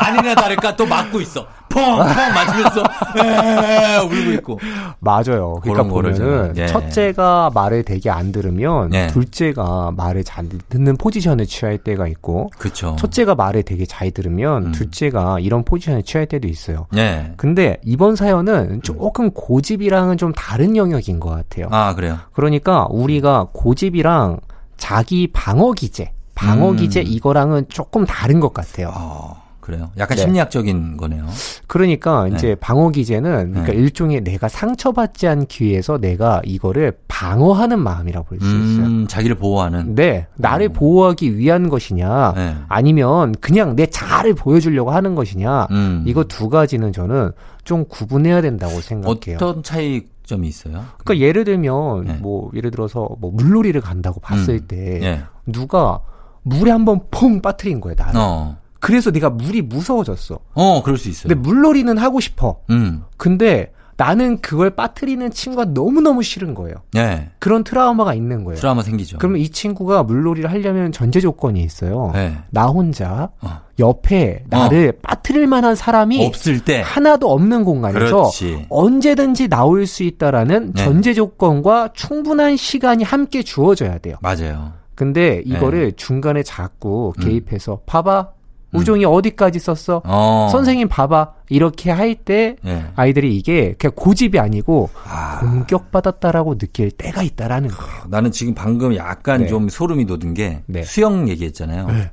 아니나 0.00 0.34
다를까 0.34 0.76
또 0.76 0.84
맞고 0.86 1.20
있어. 1.22 1.46
펑펑 1.76 2.34
맞으면서 2.34 2.82
에 3.18 3.96
울고 4.04 4.32
있고. 4.32 4.60
맞아요. 5.00 5.60
그러니까 5.62 5.82
보면은 5.84 6.54
예. 6.56 6.66
첫째가 6.66 7.50
말을 7.54 7.82
되게 7.84 8.10
안 8.10 8.32
들으면 8.32 8.92
예. 8.94 9.08
둘째가 9.08 9.92
말을 9.96 10.24
잘 10.24 10.48
듣는 10.68 10.96
포지션을 10.96 11.46
취할 11.46 11.78
때가 11.78 12.06
있고 12.08 12.50
그렇죠. 12.58 12.96
첫째가 12.98 13.34
말을 13.34 13.62
되게 13.62 13.84
잘 13.84 14.10
들으면 14.10 14.66
음. 14.66 14.72
둘째가 14.72 15.38
이런 15.40 15.64
포지션을 15.64 16.02
취할 16.02 16.26
때도 16.26 16.48
있어요. 16.48 16.86
네. 16.92 17.32
근데 17.36 17.78
이번 17.84 18.16
사연은 18.16 18.82
조금 18.82 19.30
고집이랑은 19.30 20.16
좀 20.16 20.32
다른 20.32 20.76
영역인 20.76 21.20
것 21.20 21.30
같아요. 21.30 21.66
아, 21.70 21.94
그래요. 21.94 22.18
그러니까 22.32 22.86
우리가 22.90 23.48
고집이랑 23.52 24.38
자기 24.76 25.28
방어 25.32 25.72
기제, 25.72 26.12
방어 26.34 26.70
음. 26.70 26.76
기제 26.76 27.00
이거랑은 27.00 27.66
조금 27.68 28.04
다른 28.06 28.40
것 28.40 28.52
같아요. 28.52 28.92
어, 28.94 29.42
그래요. 29.66 29.90
약간 29.98 30.16
네. 30.16 30.22
심리학적인 30.22 30.96
거네요. 30.96 31.26
그러니까 31.66 32.28
이제 32.28 32.54
방어 32.54 32.90
기제는 32.90 33.50
그러니까 33.50 33.72
네. 33.72 33.78
일종의 33.78 34.20
내가 34.20 34.46
상처받지 34.46 35.26
않기 35.26 35.64
위해서 35.64 35.98
내가 35.98 36.40
이거를 36.44 36.96
방어하는 37.08 37.80
마음이라고 37.80 38.26
볼수 38.28 38.46
있어요. 38.46 38.86
음, 38.86 39.06
자기를 39.08 39.34
보호하는. 39.34 39.96
네, 39.96 40.28
나를 40.36 40.68
어. 40.68 40.72
보호하기 40.72 41.36
위한 41.36 41.68
것이냐, 41.68 42.34
네. 42.36 42.54
아니면 42.68 43.34
그냥 43.40 43.74
내 43.74 43.86
자아를 43.86 44.34
보여주려고 44.34 44.92
하는 44.92 45.16
것이냐, 45.16 45.66
음. 45.72 46.04
이거 46.06 46.22
두 46.22 46.48
가지는 46.48 46.92
저는 46.92 47.32
좀 47.64 47.86
구분해야 47.86 48.42
된다고 48.42 48.80
생각해요. 48.80 49.34
어떤 49.34 49.64
차이 49.64 50.02
점이 50.26 50.46
있어요? 50.46 50.84
그러니까 50.98 51.26
예를 51.26 51.42
들면 51.42 52.04
네. 52.04 52.12
뭐 52.22 52.52
예를 52.54 52.70
들어서 52.70 53.08
뭐 53.18 53.32
물놀이를 53.32 53.80
간다고 53.80 54.20
봤을 54.20 54.54
음. 54.54 54.66
때 54.68 55.00
예. 55.02 55.22
누가 55.44 55.98
물에 56.44 56.70
한번 56.70 57.00
퐁 57.10 57.42
빠뜨린 57.42 57.80
거예요, 57.80 57.96
나를. 57.98 58.12
어. 58.14 58.56
그래서 58.86 59.10
내가 59.10 59.30
물이 59.30 59.62
무서워졌어. 59.62 60.38
어, 60.54 60.82
그럴 60.84 60.96
수 60.96 61.08
있어요. 61.08 61.28
근데 61.28 61.34
물놀이는 61.34 61.98
하고 61.98 62.20
싶어. 62.20 62.60
음. 62.70 63.02
근데 63.16 63.72
나는 63.96 64.40
그걸 64.40 64.70
빠뜨리는 64.70 65.28
친구가 65.28 65.64
너무너무 65.64 66.22
싫은 66.22 66.54
거예요. 66.54 66.76
네. 66.92 67.28
그런 67.40 67.64
트라우마가 67.64 68.14
있는 68.14 68.44
거예요. 68.44 68.56
드라마 68.60 68.84
생기죠. 68.84 69.18
그러면 69.18 69.40
이 69.40 69.48
친구가 69.48 70.04
물놀이를 70.04 70.52
하려면 70.52 70.92
전제 70.92 71.18
조건이 71.18 71.64
있어요. 71.64 72.12
네. 72.14 72.36
나 72.50 72.66
혼자 72.66 73.30
어. 73.40 73.60
옆에 73.80 74.44
나를 74.50 75.00
빠뜨릴 75.02 75.48
만한 75.48 75.74
사람이 75.74 76.24
없을 76.24 76.60
때. 76.60 76.80
하나도 76.80 77.32
없는 77.32 77.64
공간에서 77.64 77.98
그렇지. 77.98 78.66
언제든지 78.68 79.48
나올 79.48 79.84
수 79.88 80.04
있다라는 80.04 80.74
네. 80.74 80.84
전제 80.84 81.12
조건과 81.12 81.90
충분한 81.92 82.56
시간이 82.56 83.02
함께 83.02 83.42
주어져야 83.42 83.98
돼요. 83.98 84.14
맞아요. 84.20 84.74
근데 84.94 85.42
이거를 85.44 85.90
네. 85.90 85.92
중간에 85.96 86.42
자꾸 86.44 87.12
음. 87.18 87.24
개입해서 87.24 87.80
봐봐 87.84 88.35
우종이 88.72 89.04
어디까지 89.04 89.58
썼어? 89.58 90.02
어. 90.04 90.48
선생님 90.50 90.88
봐봐 90.88 91.32
이렇게 91.48 91.90
할때 91.90 92.56
예. 92.66 92.84
아이들이 92.96 93.36
이게 93.36 93.74
그냥 93.78 93.92
고집이 93.94 94.38
아니고 94.38 94.90
아. 95.08 95.38
공격받았다라고 95.40 96.58
느낄 96.58 96.90
때가 96.90 97.22
있다라는 97.22 97.68
거예요. 97.70 97.92
나는 98.08 98.30
지금 98.32 98.54
방금 98.54 98.94
약간 98.96 99.42
네. 99.42 99.46
좀 99.46 99.68
소름이 99.68 100.06
돋은 100.06 100.34
게 100.34 100.62
네. 100.66 100.82
수영 100.82 101.28
얘기했잖아요. 101.28 101.86
네. 101.86 102.10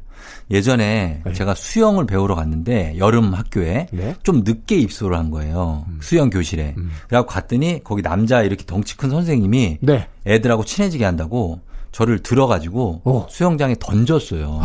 예전에 0.52 1.22
네. 1.26 1.34
제가 1.34 1.54
수영을 1.54 2.06
배우러 2.06 2.36
갔는데 2.36 2.96
여름 2.98 3.34
학교에 3.34 3.88
네. 3.92 4.04
음. 4.04 4.16
좀 4.24 4.44
늦게 4.46 4.78
입소를 4.78 5.18
한 5.18 5.32
거예요. 5.32 5.86
수영 6.02 6.30
교실에. 6.30 6.76
그래갖고 7.08 7.34
갔더니 7.34 7.82
거기 7.84 8.02
남자 8.02 8.44
이렇게 8.44 8.64
덩치 8.66 8.96
큰 8.96 9.10
선생님이 9.10 9.80
네. 9.82 10.08
애들하고 10.28 10.64
친해지게 10.64 11.04
한다고 11.04 11.60
저를 11.94 12.20
들어가지고 12.20 13.02
어. 13.06 13.28
수영장에 13.30 13.76
던졌어요. 13.80 14.60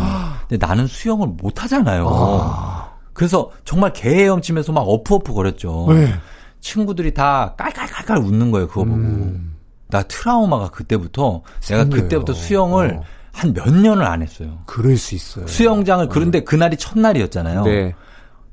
근데 0.49 0.65
나는 0.65 0.87
수영을 0.87 1.27
못 1.27 1.63
하잖아요. 1.63 2.09
아. 2.11 2.89
그래서 3.13 3.51
정말 3.63 3.93
개헤엄치면서 3.93 4.71
막 4.73 4.81
어프어프 4.81 5.33
거렸죠. 5.33 5.87
네. 5.89 6.13
친구들이 6.59 7.13
다 7.13 7.53
깔깔깔깔 7.55 8.17
웃는 8.17 8.51
거예요. 8.51 8.67
그거 8.67 8.83
보고. 8.83 8.95
음. 8.95 9.55
나 9.89 10.03
트라우마가 10.03 10.69
그때부터 10.69 11.41
내가 11.67 11.83
생겨요. 11.83 12.01
그때부터 12.01 12.33
수영을 12.33 12.97
어. 12.97 13.03
한몇 13.31 13.73
년을 13.73 14.05
안 14.05 14.21
했어요. 14.21 14.59
그럴 14.65 14.97
수 14.97 15.15
있어요. 15.15 15.47
수영장을 15.47 16.07
그런데 16.09 16.43
그날이 16.43 16.77
첫날이었잖아요. 16.77 17.63
네. 17.63 17.93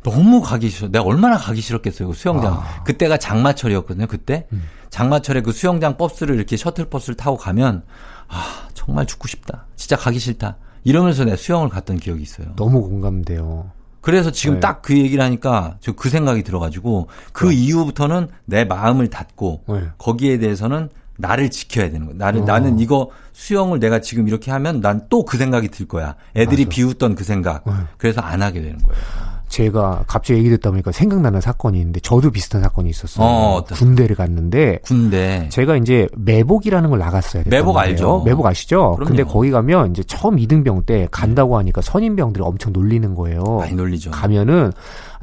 너무 0.03 0.41
가기 0.41 0.69
싫어. 0.69 0.89
내가 0.89 1.05
얼마나 1.05 1.37
가기 1.37 1.61
싫었겠어요. 1.61 2.09
그 2.09 2.15
수영장. 2.15 2.55
아. 2.55 2.59
음. 2.59 2.85
그때가 2.85 3.17
장마철이었거든요. 3.17 4.07
그때 4.07 4.47
장마철에 4.91 5.41
그 5.41 5.53
수영장 5.53 5.97
버스를 5.97 6.37
이렇게 6.37 6.57
셔틀 6.57 6.91
버스를 6.91 7.17
타고 7.17 7.37
가면 7.37 7.83
아 8.29 8.69
정말 8.75 9.07
죽고 9.07 9.29
싶다. 9.29 9.67
진짜 9.77 9.97
가기 9.97 10.19
싫다. 10.19 10.57
이러면서 10.85 11.25
내가 11.25 11.37
수영을 11.37 11.69
갔던 11.69 11.97
기억이 11.99 12.23
있어요. 12.23 12.49
너무 12.57 12.81
공감돼요. 12.83 13.71
그래서 14.01 14.31
지금 14.31 14.55
네. 14.57 14.61
딱그 14.61 14.97
얘기를 14.97 15.23
하니까 15.25 15.79
저 15.81 15.93
그 15.93 16.09
생각이 16.11 16.45
들어가지고 16.45 17.09
그 17.33 17.53
이후부터는 17.53 18.29
내 18.45 18.65
마음을 18.65 19.09
닫고 19.11 19.65
네. 19.69 19.81
거기에 19.99 20.39
대해서는 20.39 20.91
나를 21.19 21.51
지켜야 21.51 21.91
되는 21.91 22.07
거야. 22.07 22.15
나는 22.17 22.43
어. 22.43 22.45
나는 22.45 22.79
이거 22.79 23.11
수영을 23.33 23.81
내가 23.81 24.01
지금 24.01 24.29
이렇게 24.29 24.51
하면 24.53 24.81
난 24.81 25.09
또 25.09 25.25
그 25.25 25.39
생각이 25.39 25.69
들 25.69 25.89
거야. 25.89 26.15
애들이 26.37 26.67
맞아. 26.67 26.75
비웃던 26.77 27.15
그 27.17 27.25
생각. 27.25 27.65
네. 27.65 27.73
그래서 27.97 28.21
안 28.21 28.43
하게 28.43 28.61
되는 28.63 28.79
거예요. 28.83 29.01
제가 29.49 30.05
갑자기 30.07 30.41
얘기 30.41 30.51
듣다 30.51 30.71
보니까 30.71 30.93
생각나는 30.93 31.41
사건이 31.41 31.79
있는데 31.79 32.01
저도 32.01 32.31
비슷한 32.31 32.63
사건이 32.63 32.91
있었어요. 32.91 33.27
어, 33.27 33.65
군대를 33.65 34.17
갔는데 34.17 34.81
군대. 34.83 35.49
제가 35.51 35.77
이제 35.77 36.09
매복이라는 36.17 36.91
걸 36.91 36.99
나갔어야 36.99 37.45
됐단 37.45 37.59
매복. 37.59 37.77
알죠. 37.79 38.23
매복 38.25 38.47
아시죠? 38.47 38.95
그럼요. 38.97 39.09
근데 39.09 39.23
거기 39.23 39.51
가면 39.51 39.91
이제 39.93 40.03
처음 40.05 40.39
이등병 40.39 40.83
때 40.85 41.09
간다고 41.11 41.57
하니까 41.59 41.81
선임병들이 41.81 42.43
엄청 42.45 42.73
놀리는 42.73 43.15
거예요. 43.15 43.43
많이 43.61 43.75
놀리죠. 43.75 44.11
가면은 44.11 44.73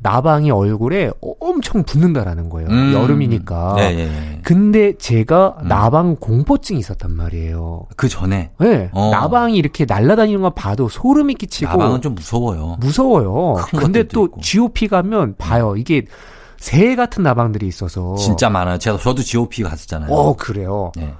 나방이 0.04 0.52
얼굴에 0.52 1.12
엄청 1.40 1.84
붙는다라는 1.84 2.50
거예요. 2.50 2.70
음. 2.70 2.94
여름이니까. 2.94 3.76
예, 3.80 3.84
예, 3.84 4.00
예. 4.02 4.40
근데 4.44 4.98
제가 4.98 5.56
음. 5.62 5.68
나방 5.70 6.18
공포증이 6.18 6.78
있었단 6.80 7.12
말이에요. 7.14 7.88
그 7.96 8.10
전에 8.10 8.52
네, 8.60 8.90
어. 8.92 9.10
나방이 9.12 9.56
이렇게 9.56 9.86
날아다니는 9.86 10.42
거 10.42 10.50
봐도 10.50 10.90
소름이 10.90 11.36
끼치고 11.36 11.72
나방은 11.72 12.02
좀 12.02 12.16
무서워요. 12.16 12.78
무서워요. 12.82 13.56
큰 13.70 13.80
근데 13.80 14.04
또 14.04 14.26
있고. 14.26 14.42
GOP 14.42 14.90
가면 14.90 15.36
봐요. 15.38 15.76
이게 15.78 16.04
새 16.58 16.96
같은 16.96 17.24
나방들이 17.24 17.66
있어서 17.68 18.16
진짜 18.16 18.50
많아요. 18.50 18.78
제가 18.78 18.98
저도 18.98 19.22
GOP 19.24 19.64
갔었잖아요. 19.64 20.12
어 20.14 20.36
그래요. 20.36 20.92
네. 20.98 21.14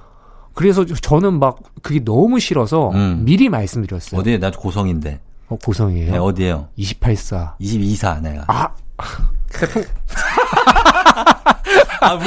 그래서 0.52 0.84
저- 0.84 0.94
저는 0.94 1.38
막 1.40 1.58
그게 1.82 2.04
너무 2.04 2.38
싫어서 2.38 2.90
음. 2.90 3.22
미리 3.24 3.48
말씀드렸어요. 3.48 4.20
어디에 4.20 4.38
나 4.38 4.50
고성인데. 4.50 5.20
어, 5.48 5.56
고성이에요. 5.64 6.12
네, 6.12 6.18
어디에요? 6.18 6.68
28사. 6.78 7.52
22사 7.60 8.20
내가. 8.20 8.44
아 8.48 8.68
아, 12.00 12.14
우리 12.14 12.24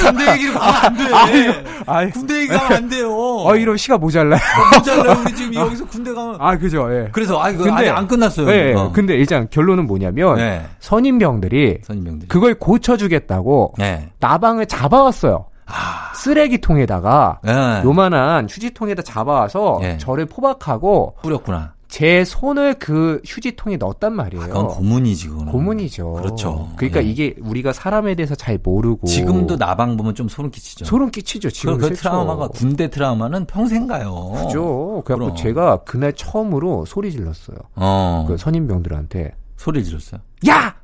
군대 0.00 0.32
얘기로 0.32 0.58
가면 0.58 1.14
안 1.14 1.26
돼. 1.32 1.64
아이, 1.86 2.10
군대 2.10 2.34
얘기 2.36 2.48
가면 2.48 2.72
안 2.72 2.88
돼요. 2.88 3.12
어 3.14 3.54
이러면 3.56 3.76
시가 3.76 3.98
모자라요. 3.98 4.40
모자라요. 4.78 5.20
우리 5.24 5.34
지금 5.34 5.54
여기서 5.60 5.84
군대 5.86 6.12
가면. 6.12 6.36
아 6.40 6.56
그죠. 6.56 6.92
예. 6.94 7.08
그래서 7.12 7.40
아 7.42 7.50
이거 7.50 7.64
근데- 7.64 7.88
안 7.90 8.06
끝났어요. 8.06 8.48
예, 8.50 8.70
예. 8.70 8.74
어. 8.74 8.90
근데 8.92 9.14
일단 9.14 9.48
결론은 9.50 9.86
뭐냐면 9.86 10.36
네. 10.36 10.66
선임병들이 10.80 11.78
선임병들이. 11.82 12.28
그걸 12.28 12.54
고쳐주겠다고 12.54 13.74
네. 13.78 14.08
나방을 14.20 14.66
잡아왔어요. 14.66 15.46
쓰레기통에다가 16.14 17.40
네. 17.42 17.80
요만한 17.84 18.46
휴지통에다 18.48 19.02
잡아와서 19.02 19.80
예. 19.82 19.98
저를 19.98 20.26
포박하고 20.26 21.16
뿌렸구나. 21.22 21.72
제 21.94 22.24
손을 22.24 22.74
그 22.80 23.22
휴지통에 23.24 23.76
넣었단 23.76 24.14
말이에요. 24.14 24.48
그건 24.48 24.66
고문이지 24.66 25.28
그거는. 25.28 25.52
고문이죠. 25.52 26.14
그렇죠. 26.14 26.68
그러니까 26.74 27.04
예. 27.04 27.08
이게 27.08 27.36
우리가 27.40 27.72
사람에 27.72 28.16
대해서 28.16 28.34
잘 28.34 28.58
모르고 28.60 29.06
지금도 29.06 29.54
나방 29.54 29.96
보면 29.96 30.16
좀 30.16 30.28
소름 30.28 30.50
끼치죠. 30.50 30.86
소름 30.86 31.12
끼치죠. 31.12 31.50
지금 31.50 31.78
그, 31.78 31.90
그 31.90 31.94
트라우마가 31.94 32.48
군대 32.48 32.90
트라우마는 32.90 33.44
평생 33.46 33.86
가요. 33.86 34.32
그죠. 34.34 35.02
그래갖고 35.04 35.34
그럼. 35.34 35.36
제가 35.36 35.84
그날 35.84 36.12
처음으로 36.14 36.84
소리 36.84 37.12
질렀어요. 37.12 37.58
어. 37.76 38.24
그 38.26 38.38
선임병들한테 38.38 39.36
소리를 39.56 39.84
질렀어요. 39.84 40.20
야! 40.48 40.74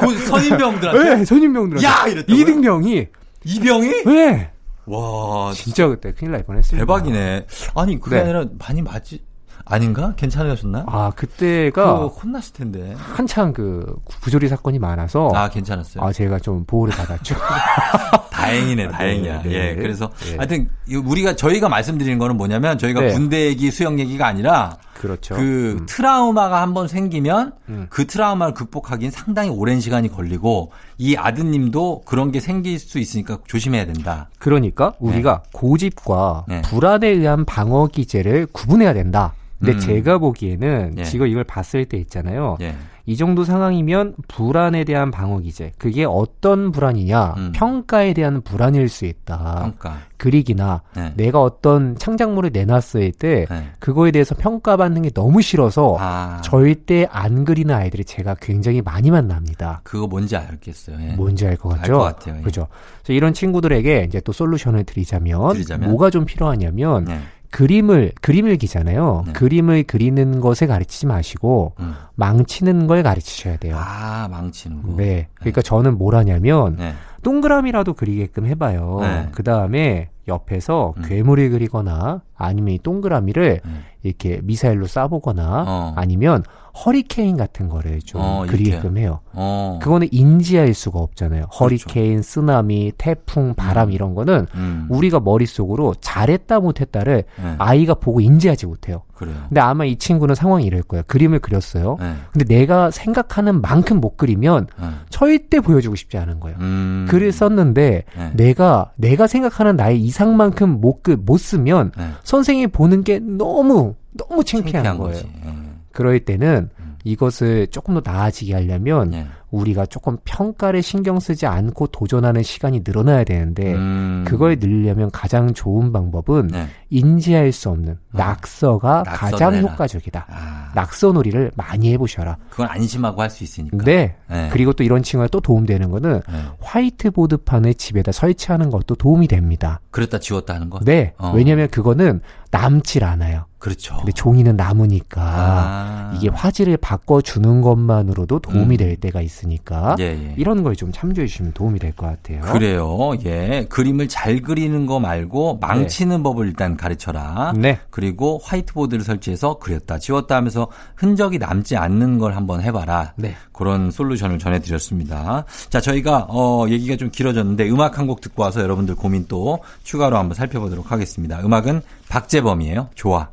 그 0.00 0.18
선임병들한테 0.26 1.16
네, 1.16 1.24
선임병들한테. 1.26 1.86
야! 1.86 2.06
이랬다고요? 2.06 2.40
이등병이. 2.40 3.06
이병이? 3.44 4.04
네. 4.06 4.52
와, 4.86 5.52
진짜 5.54 5.86
그때 5.88 6.12
큰일 6.12 6.32
날 6.32 6.42
뻔했습니다. 6.44 6.84
대박이네. 6.84 7.46
아니 7.74 8.00
그게 8.00 8.16
네. 8.16 8.22
아니라 8.22 8.46
많이 8.58 8.82
맞지 8.82 9.22
아닌가? 9.64 10.14
괜찮으셨나? 10.16 10.84
아, 10.86 11.12
그때가 11.14 12.06
혼났을 12.06 12.52
텐데. 12.52 12.94
한창 12.96 13.52
그 13.52 13.96
부조리 14.20 14.48
사건이 14.48 14.78
많아서 14.78 15.30
아 15.34 15.48
괜찮았어요. 15.48 16.04
아, 16.04 16.12
제가 16.12 16.38
좀 16.38 16.64
보호를 16.64 16.94
받았죠. 16.94 17.36
다행이네, 18.30 18.86
아, 18.86 18.90
다행이야. 18.90 19.42
네, 19.42 19.48
네. 19.48 19.54
예, 19.54 19.74
그래서 19.74 20.10
네. 20.24 20.36
하여튼 20.36 20.68
이 20.88 20.96
우리가 20.96 21.36
저희가 21.36 21.68
말씀드리는 21.68 22.18
거는 22.18 22.36
뭐냐면 22.36 22.76
저희가 22.76 23.00
네. 23.00 23.12
군대 23.12 23.46
얘기, 23.46 23.70
수영 23.70 24.00
얘기가 24.00 24.26
아니라 24.26 24.76
그렇죠. 24.94 25.34
그 25.34 25.76
음. 25.80 25.86
트라우마가 25.86 26.62
한번 26.62 26.88
생기면 26.88 27.52
음. 27.68 27.86
그 27.88 28.06
트라우마를 28.06 28.54
극복하기엔 28.54 29.10
상당히 29.10 29.50
오랜 29.50 29.80
시간이 29.80 30.08
걸리고 30.08 30.72
이 30.98 31.16
아드님도 31.16 32.02
그런 32.04 32.30
게 32.30 32.40
생길 32.40 32.78
수 32.78 32.98
있으니까 32.98 33.38
조심해야 33.46 33.86
된다. 33.86 34.28
그러니까 34.38 34.94
우리가 34.98 35.42
고집과 35.52 36.44
네. 36.48 36.62
불안에 36.62 37.08
의한 37.08 37.44
방어 37.44 37.88
기제를 37.88 38.46
구분해야 38.52 38.94
된다. 38.94 39.34
근데 39.62 39.74
음. 39.74 39.78
제가 39.78 40.18
보기에는 40.18 40.94
예. 40.98 41.04
지금 41.04 41.28
이걸 41.28 41.44
봤을 41.44 41.84
때 41.84 41.96
있잖아요. 41.98 42.56
예. 42.60 42.74
이 43.06 43.16
정도 43.16 43.44
상황이면 43.44 44.14
불안에 44.28 44.84
대한 44.84 45.10
방어 45.10 45.38
기제. 45.38 45.72
그게 45.78 46.04
어떤 46.04 46.70
불안이냐? 46.72 47.34
음. 47.36 47.52
평가에 47.54 48.12
대한 48.12 48.42
불안일 48.42 48.88
수 48.88 49.06
있다. 49.06 49.60
평가. 49.60 49.98
그릭이나 50.16 50.82
네. 50.94 51.12
내가 51.16 51.40
어떤 51.40 51.96
창작물을 51.96 52.50
내놨을 52.52 53.12
때 53.18 53.46
네. 53.50 53.66
그거에 53.80 54.12
대해서 54.12 54.36
평가받는 54.36 55.02
게 55.02 55.10
너무 55.10 55.42
싫어서 55.42 55.96
아, 55.98 56.40
절대 56.44 57.06
안 57.10 57.44
그리는 57.44 57.74
아이들이 57.74 58.04
제가 58.04 58.36
굉장히 58.40 58.82
많이 58.82 59.10
만납니다. 59.10 59.80
그거 59.82 60.06
뭔지 60.06 60.36
알겠어요. 60.36 60.96
예. 61.00 61.12
뭔지 61.14 61.46
알것알 61.46 61.78
같죠? 61.78 61.92
것 61.94 62.04
같아요, 62.04 62.36
예. 62.38 62.42
그죠. 62.42 62.68
그래서 63.02 63.12
이런 63.14 63.32
친구들에게 63.32 64.04
이제 64.08 64.20
또 64.20 64.32
솔루션을 64.32 64.84
드리자면, 64.84 65.52
드리자면? 65.54 65.90
뭐가 65.90 66.10
좀 66.10 66.24
필요하냐면 66.24 67.04
네. 67.04 67.20
그림을 67.52 68.12
그림을 68.20 68.56
기잖아요. 68.56 69.24
네. 69.26 69.32
그림을 69.34 69.84
그리는 69.84 70.40
것에 70.40 70.66
가르치지 70.66 71.06
마시고 71.06 71.74
음. 71.80 71.94
망치는 72.16 72.86
걸 72.86 73.02
가르치셔야 73.02 73.58
돼요. 73.58 73.76
아, 73.78 74.26
망치는 74.28 74.82
거. 74.82 74.96
네. 74.96 75.28
그러니까 75.34 75.62
저는 75.62 75.98
뭘 75.98 76.16
하냐면 76.16 76.76
네. 76.76 76.94
동그라미라도 77.22 77.92
그리게끔 77.92 78.46
해봐요. 78.46 78.98
네. 79.02 79.28
그 79.32 79.42
다음에 79.42 80.08
옆에서 80.26 80.94
음. 80.96 81.02
괴물을 81.06 81.50
그리거나 81.50 82.22
아니면 82.36 82.74
이 82.74 82.78
동그라미를 82.78 83.60
음. 83.64 83.84
이렇게 84.02 84.40
미사일로 84.42 84.86
쏴보거나 84.86 85.64
어. 85.66 85.92
아니면 85.96 86.42
허리케인 86.84 87.36
같은 87.36 87.68
거를 87.68 88.00
좀 88.00 88.20
어, 88.22 88.44
그리게끔 88.48 88.96
해요. 88.96 89.20
어. 89.32 89.78
그거는 89.82 90.08
인지할 90.10 90.72
수가 90.72 90.98
없잖아요. 91.00 91.44
허리케인, 91.44 92.22
쓰나미, 92.22 92.92
태풍, 92.96 93.54
바람 93.54 93.88
음. 93.88 93.92
이런 93.92 94.14
거는 94.14 94.46
음. 94.54 94.86
우리가 94.88 95.20
머릿속으로 95.20 95.94
잘했다 96.00 96.60
못했다를 96.60 97.24
네. 97.42 97.54
아이가 97.58 97.94
보고 97.94 98.20
인지하지 98.20 98.66
못해요. 98.66 99.02
그래요. 99.14 99.36
근데 99.48 99.60
아마 99.60 99.84
이 99.84 99.96
친구는 99.96 100.34
상황이 100.34 100.64
이럴 100.64 100.82
거예요. 100.82 101.04
그림을 101.06 101.40
그렸어요. 101.40 101.96
네. 102.00 102.14
근데 102.32 102.44
내가 102.46 102.90
생각하는 102.90 103.60
만큼 103.60 104.00
못 104.00 104.16
그리면 104.16 104.66
네. 104.80 104.86
절대 105.10 105.60
보여주고 105.60 105.94
싶지 105.94 106.16
않은 106.16 106.40
거예요. 106.40 106.56
음. 106.60 107.06
글을 107.08 107.32
썼는데 107.32 108.04
네. 108.16 108.32
내가 108.34 108.92
내가 108.96 109.26
생각하는 109.26 109.76
나의 109.76 110.00
이상만큼 110.00 110.80
못, 110.80 111.02
그, 111.02 111.16
못 111.22 111.36
쓰면 111.36 111.92
네. 111.96 112.08
선생님이 112.32 112.68
보는 112.68 113.04
게 113.04 113.18
너무 113.18 113.94
너무 114.12 114.42
창피한, 114.42 114.84
창피한 114.84 114.96
거예요. 114.98 115.16
거지. 115.22 115.28
예. 115.44 115.52
그럴 115.92 116.18
때는 116.20 116.70
음. 116.78 116.81
이것을 117.04 117.66
조금 117.68 117.94
더 117.94 118.02
나아지게 118.04 118.54
하려면 118.54 119.12
예. 119.14 119.26
우리가 119.50 119.84
조금 119.86 120.16
평가를 120.24 120.82
신경 120.82 121.20
쓰지 121.20 121.46
않고 121.46 121.88
도전하는 121.88 122.42
시간이 122.42 122.82
늘어나야 122.86 123.24
되는데 123.24 123.74
음. 123.74 124.24
그걸 124.26 124.56
늘리려면 124.58 125.10
가장 125.10 125.52
좋은 125.52 125.92
방법은 125.92 126.48
네. 126.48 126.68
인지할 126.88 127.52
수 127.52 127.68
없는 127.68 127.98
낙서가 128.12 129.02
낙서를 129.04 129.32
가장 129.32 129.54
해라. 129.54 129.70
효과적이다. 129.70 130.26
아, 130.30 130.72
낙서 130.74 131.12
놀이를 131.12 131.50
많이 131.54 131.92
해보셔라. 131.92 132.38
그건 132.50 132.68
안심하고 132.70 133.20
할 133.20 133.28
수 133.28 133.44
있으니까. 133.44 133.78
네. 133.84 134.16
네. 134.30 134.48
그리고 134.52 134.72
또 134.72 134.84
이런 134.84 135.02
친구가 135.02 135.28
또 135.28 135.40
도움되는 135.40 135.90
거는 135.90 136.20
네. 136.30 136.42
화이트보드판을 136.60 137.74
집에다 137.74 138.12
설치하는 138.12 138.70
것도 138.70 138.94
도움이 138.94 139.28
됩니다. 139.28 139.80
그랬다 139.90 140.18
지웠다 140.18 140.54
하는 140.54 140.70
거? 140.70 140.78
네. 140.80 141.14
어. 141.18 141.32
왜냐하면 141.34 141.68
그거는 141.68 142.20
남질 142.50 143.04
않아요. 143.04 143.46
그렇죠. 143.62 143.96
근데 143.98 144.10
종이는 144.10 144.56
남으니까 144.56 145.20
아. 145.22 146.12
이게 146.16 146.28
화질을 146.28 146.76
바꿔주는 146.78 147.60
것만으로도 147.62 148.40
도움이 148.40 148.74
음. 148.74 148.76
될 148.76 148.96
때가 148.96 149.20
있으니까 149.22 149.94
예, 150.00 150.04
예. 150.04 150.34
이런 150.36 150.64
걸 150.64 150.74
좀 150.74 150.90
참조해 150.90 151.28
주시면 151.28 151.52
도움이 151.52 151.78
될 151.78 151.92
것 151.92 152.06
같아요. 152.06 152.40
그래요. 152.52 153.12
예. 153.24 153.66
그림을 153.68 154.08
잘 154.08 154.40
그리는 154.42 154.84
거 154.86 154.98
말고 154.98 155.58
망치는 155.60 156.22
법을 156.24 156.48
일단 156.48 156.76
가르쳐라. 156.76 157.52
네. 157.56 157.78
그리고 157.90 158.40
화이트보드를 158.42 159.04
설치해서 159.04 159.58
그렸다, 159.58 159.98
지웠다 159.98 160.34
하면서 160.36 160.66
흔적이 160.96 161.38
남지 161.38 161.76
않는 161.76 162.18
걸 162.18 162.34
한번 162.34 162.62
해봐라. 162.62 163.12
네. 163.16 163.36
그런 163.52 163.90
솔루션을 163.92 164.38
전해드렸습니다. 164.40 165.44
자, 165.70 165.80
저희가 165.80 166.26
어, 166.30 166.66
얘기가 166.68 166.96
좀 166.96 167.10
길어졌는데 167.10 167.70
음악 167.70 167.98
한 167.98 168.02
곡 168.08 168.20
듣고 168.20 168.42
와서 168.42 168.60
여러분들 168.60 168.96
고민 168.96 169.26
또 169.28 169.60
추가로 169.84 170.16
한번 170.18 170.34
살펴보도록 170.34 170.90
하겠습니다. 170.90 171.40
음악은 171.44 171.82
박재범이에요. 172.08 172.88
좋아. 172.96 173.28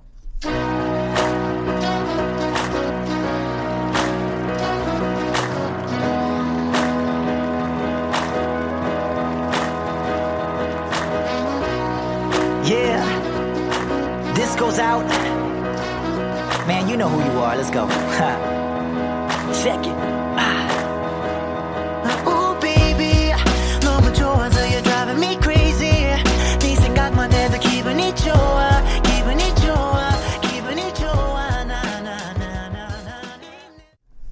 Out. 14.80 15.06
Man, 16.68 16.88
you 16.88 16.98
know 16.98 17.10
who 17.10 17.20
you 17.32 17.40
are. 17.40 17.56
Let's 17.56 17.70
go. 17.70 17.88
Check 19.64 19.86
it. 19.86 20.19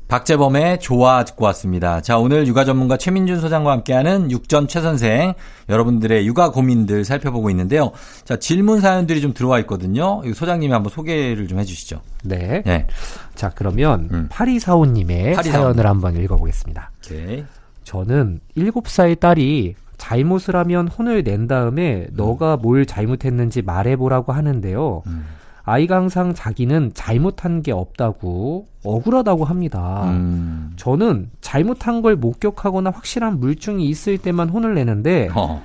박재범의 0.08 0.80
좋아 0.80 1.26
듣고 1.26 1.46
왔습니다. 1.46 2.02
자, 2.02 2.18
오늘 2.18 2.48
육아 2.48 2.64
전문가 2.64 2.98
최민준 2.98 3.42
소장과 3.42 3.72
함께하는 3.72 4.32
육전 4.32 4.68
최 4.68 4.80
선생 4.82 5.34
여러분들의 5.68 6.26
육아 6.26 6.52
고민들 6.52 7.04
살펴보고 7.04 7.50
있는데요. 7.50 7.92
자, 8.24 8.38
질문 8.38 8.80
사연들이 8.80 9.20
좀 9.20 9.34
들어와 9.34 9.60
있거든요. 9.60 10.22
이 10.24 10.34
소장님이 10.34 10.72
한번 10.72 10.92
소개를 10.92 11.48
좀 11.48 11.60
해주시죠. 11.60 12.02
네. 12.24 12.64
네. 12.66 12.88
자, 13.36 13.52
그러면 13.54 14.08
음. 14.12 14.28
파리사오님의 14.30 15.36
8245 15.36 15.52
사연을 15.52 15.86
한번 15.86 16.16
읽어보겠습니다. 16.16 16.92
오케이. 17.06 17.44
저는 17.84 18.40
7살 18.58 19.20
딸이 19.20 19.76
잘못을 19.98 20.56
하면 20.56 20.88
혼을 20.88 21.24
낸 21.24 21.48
다음에 21.48 22.08
너가 22.12 22.56
뭘 22.56 22.86
잘못했는지 22.86 23.62
말해보라고 23.62 24.32
하는데요. 24.32 25.04
음. 25.08 25.26
아이가 25.68 25.98
항상 25.98 26.34
자기는 26.34 26.92
잘못한 26.94 27.62
게 27.62 27.74
없다고 27.74 28.68
억울하다고 28.86 29.44
합니다. 29.44 30.06
음. 30.06 30.72
저는 30.78 31.30
잘못한 31.42 32.02
걸 32.02 32.16
목격하거나 32.16 32.90
확실한 32.90 33.42
물증이 33.42 33.86
있을 33.86 34.18
때만 34.18 34.48
혼을 34.48 34.76
내는데 34.76 35.28
어. 35.36 35.62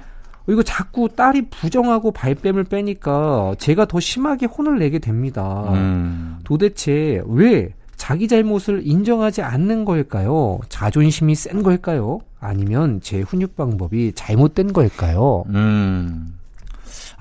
이거 0.48 0.64
자꾸 0.64 1.08
딸이 1.08 1.50
부정하고 1.50 2.10
발뺌을 2.10 2.64
빼니까 2.64 3.54
제가 3.58 3.84
더 3.84 4.00
심하게 4.00 4.46
혼을 4.46 4.80
내게 4.80 4.98
됩니다. 4.98 5.66
음. 5.68 6.38
도대체 6.42 7.22
왜 7.26 7.72
자기 7.94 8.26
잘못을 8.26 8.82
인정하지 8.84 9.42
않는 9.42 9.84
걸까요? 9.84 10.58
자존심이 10.68 11.36
센 11.36 11.62
걸까요? 11.62 12.18
아니면 12.40 12.98
제 13.00 13.20
훈육 13.20 13.54
방법이 13.54 14.14
잘못된 14.16 14.72
걸까요? 14.72 15.44
음. 15.50 16.34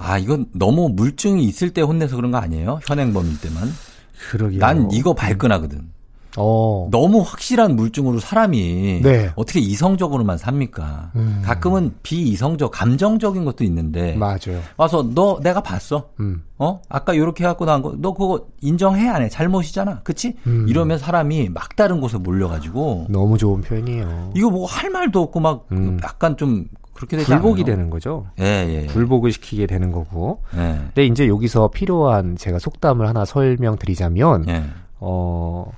아, 0.01 0.17
이건 0.17 0.47
너무 0.53 0.89
물증이 0.89 1.43
있을 1.45 1.71
때 1.71 1.81
혼내서 1.81 2.15
그런 2.15 2.31
거 2.31 2.37
아니에요? 2.37 2.79
현행범일 2.87 3.39
때만. 3.41 3.69
그러게요. 4.31 4.59
난 4.59 4.89
이거 4.91 5.13
발끈하거든. 5.13 5.89
어. 6.37 6.87
너무 6.91 7.19
확실한 7.19 7.75
물증으로 7.75 8.19
사람이 8.21 9.01
네. 9.03 9.31
어떻게 9.35 9.59
이성적으로만 9.59 10.37
삽니까? 10.37 11.11
음. 11.17 11.41
가끔은 11.43 11.93
비이성적, 12.03 12.71
감정적인 12.71 13.43
것도 13.43 13.65
있는데 13.65 14.15
맞아요. 14.15 14.61
와서 14.77 15.05
너 15.13 15.41
내가 15.43 15.61
봤어. 15.61 16.07
음. 16.21 16.41
어? 16.57 16.79
아까 16.87 17.17
요렇게 17.17 17.43
해갖고 17.43 17.65
나온 17.65 17.81
거, 17.81 17.95
너 17.97 18.13
그거 18.13 18.45
인정해 18.61 19.09
안 19.09 19.21
해? 19.23 19.27
잘못이잖아. 19.27 20.01
그치? 20.03 20.37
음. 20.47 20.67
이러면 20.69 20.99
사람이 20.99 21.49
막다른 21.49 21.99
곳에 21.99 22.17
몰려가지고 22.17 23.07
너무 23.09 23.37
좋은 23.37 23.59
표현이에요. 23.59 24.31
이거 24.33 24.49
뭐 24.49 24.65
할 24.65 24.89
말도 24.89 25.21
없고 25.21 25.41
막 25.41 25.65
음. 25.73 25.99
약간 26.01 26.37
좀 26.37 26.65
그렇게 26.93 27.17
되지 27.17 27.27
굴복이 27.31 27.61
않아요? 27.63 27.75
되는 27.75 27.89
거죠. 27.89 28.27
예, 28.39 28.43
예. 28.45 28.85
굴복을 28.87 29.31
시키게 29.31 29.65
되는 29.67 29.91
거고. 29.91 30.41
예. 30.55 30.79
근데 30.87 31.05
이제 31.05 31.27
여기서 31.27 31.69
필요한 31.69 32.35
제가 32.35 32.59
속담을 32.59 33.07
하나 33.07 33.25
설명드리자면 33.25 34.47
예. 34.49 34.63
어 34.99 35.71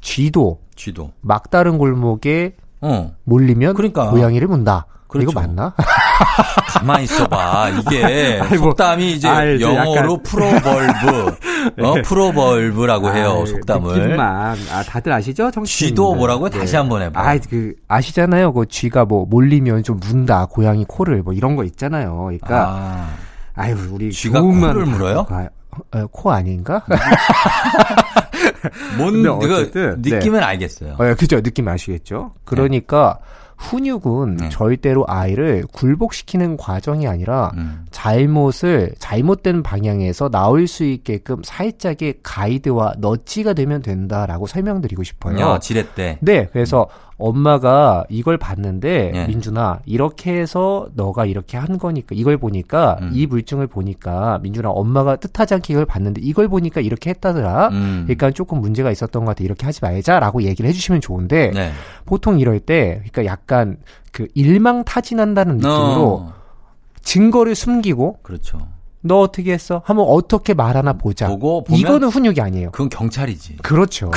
쥐도 0.00 0.60
쥐도. 0.76 1.12
막다른 1.20 1.78
골목에 1.78 2.54
어. 2.80 3.14
몰리면 3.24 3.74
그러니까. 3.74 4.10
고양이를 4.10 4.48
문다. 4.48 4.86
그렇죠. 5.18 5.30
이거 5.30 5.40
맞나? 5.40 5.72
가만히 6.68 7.04
있어봐. 7.04 7.68
이게 7.70 8.40
아이고. 8.42 8.64
속담이 8.70 9.12
이제 9.14 9.28
아, 9.28 9.44
이제 9.44 9.64
영어로 9.64 10.12
약간- 10.12 10.22
프로벌브, 10.24 11.36
어, 11.82 11.94
네. 11.94 12.02
프로벌브라고 12.02 13.12
해요, 13.14 13.38
아이, 13.40 13.46
속담을. 13.46 13.94
느낌만. 14.02 14.56
아, 14.72 14.82
다들 14.82 15.12
아시죠? 15.12 15.50
청취자 15.50 15.86
쥐도 15.86 16.14
뭐라고요? 16.14 16.50
다시 16.50 16.76
한번 16.76 17.02
해봐. 17.02 17.20
아, 17.20 17.38
그 17.48 17.74
아시잖아요. 17.88 18.52
그 18.52 18.66
쥐가 18.66 19.04
뭐 19.04 19.24
몰리면 19.26 19.82
좀 19.82 19.98
문다. 20.00 20.46
고양이 20.46 20.84
코를 20.86 21.22
뭐 21.22 21.32
이런 21.32 21.56
거 21.56 21.64
있잖아요. 21.64 22.16
그러니까 22.24 22.68
아, 22.68 23.08
아, 23.54 23.70
유 23.70 23.76
우리 23.90 24.10
쥐가 24.12 24.40
코를 24.40 24.86
물어요? 24.86 25.26
아, 25.28 25.48
어, 25.92 26.06
코 26.10 26.30
아닌가? 26.32 26.82
뭔, 28.98 29.22
그, 29.22 29.30
어쨌든, 29.56 30.02
네. 30.02 30.10
느낌은 30.16 30.42
알겠어요. 30.42 30.94
어, 30.98 31.14
그죠. 31.14 31.40
느낌 31.40 31.68
아시겠죠? 31.68 32.32
그러니까 32.44 33.18
훈육은 33.56 34.36
네. 34.36 34.48
절대로 34.50 35.04
아이를 35.08 35.64
굴복시키는 35.72 36.56
과정이 36.56 37.08
아니라 37.08 37.52
음. 37.56 37.84
잘못을 37.90 38.92
잘못된 38.98 39.62
방향에서 39.62 40.28
나올 40.28 40.66
수 40.66 40.84
있게끔 40.84 41.42
살짝의 41.42 42.16
가이드와 42.22 42.94
너치가 42.98 43.54
되면 43.54 43.82
된다라고 43.82 44.46
설명드리고 44.46 45.02
싶어요. 45.02 45.38
야, 45.40 45.58
지렛대. 45.58 46.18
네, 46.20 46.48
그래서 46.52 46.88
엄마가 47.18 48.04
이걸 48.10 48.36
봤는데 48.36 49.12
예. 49.14 49.26
민준아 49.26 49.80
이렇게 49.86 50.38
해서 50.38 50.88
너가 50.94 51.24
이렇게 51.24 51.56
한 51.56 51.78
거니까 51.78 52.08
이걸 52.14 52.36
보니까 52.36 52.98
음. 53.00 53.10
이 53.14 53.26
물증을 53.26 53.66
보니까 53.66 54.38
민준아 54.42 54.68
엄마가 54.68 55.16
뜻하지 55.16 55.54
않게 55.54 55.72
이걸 55.72 55.86
봤는데 55.86 56.20
이걸 56.22 56.48
보니까 56.48 56.82
이렇게 56.82 57.10
했다더라. 57.10 57.68
음. 57.68 58.02
그러니까 58.04 58.30
조금 58.32 58.60
문제가 58.60 58.90
있었던 58.90 59.24
것 59.24 59.30
같아. 59.30 59.44
이렇게 59.44 59.64
하지 59.64 59.80
말자라고 59.82 60.42
얘기를 60.42 60.68
해주시면 60.68 61.00
좋은데 61.00 61.52
네. 61.52 61.72
보통 62.04 62.38
이럴 62.38 62.60
때 62.60 63.02
그러니까 63.10 63.24
약간 63.24 63.78
그 64.12 64.28
일망타진한다는 64.34 65.56
느낌으로 65.56 66.28
어, 66.28 66.34
증거를 67.00 67.54
숨기고 67.54 68.18
그렇죠. 68.22 68.58
너 69.06 69.20
어떻게 69.20 69.52
했어? 69.52 69.82
한번 69.84 70.06
어떻게 70.08 70.54
말하나 70.54 70.92
보자. 70.92 71.28
보고 71.28 71.62
보면 71.64 71.80
이거는 71.80 72.08
훈육이 72.08 72.40
아니에요. 72.40 72.70
그건 72.70 72.88
경찰이지. 72.88 73.56
그렇죠. 73.58 74.10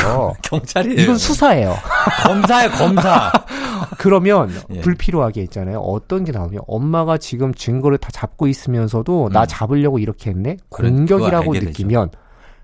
경찰이에요. 0.43 1.01
이건 1.01 1.17
수사예요. 1.17 1.75
검사야, 2.23 2.69
검사. 2.71 3.31
그러면 3.97 4.51
예. 4.71 4.81
불필요하게 4.81 5.41
있잖아요. 5.43 5.79
어떤 5.79 6.23
게 6.23 6.31
나오면 6.31 6.61
엄마가 6.67 7.17
지금 7.17 7.53
증거를 7.53 7.97
다 7.97 8.09
잡고 8.11 8.47
있으면서도 8.47 9.29
나 9.31 9.41
음. 9.41 9.45
잡으려고 9.47 9.99
이렇게 9.99 10.31
했네. 10.31 10.57
공격이라고 10.69 11.53
느끼면 11.53 12.09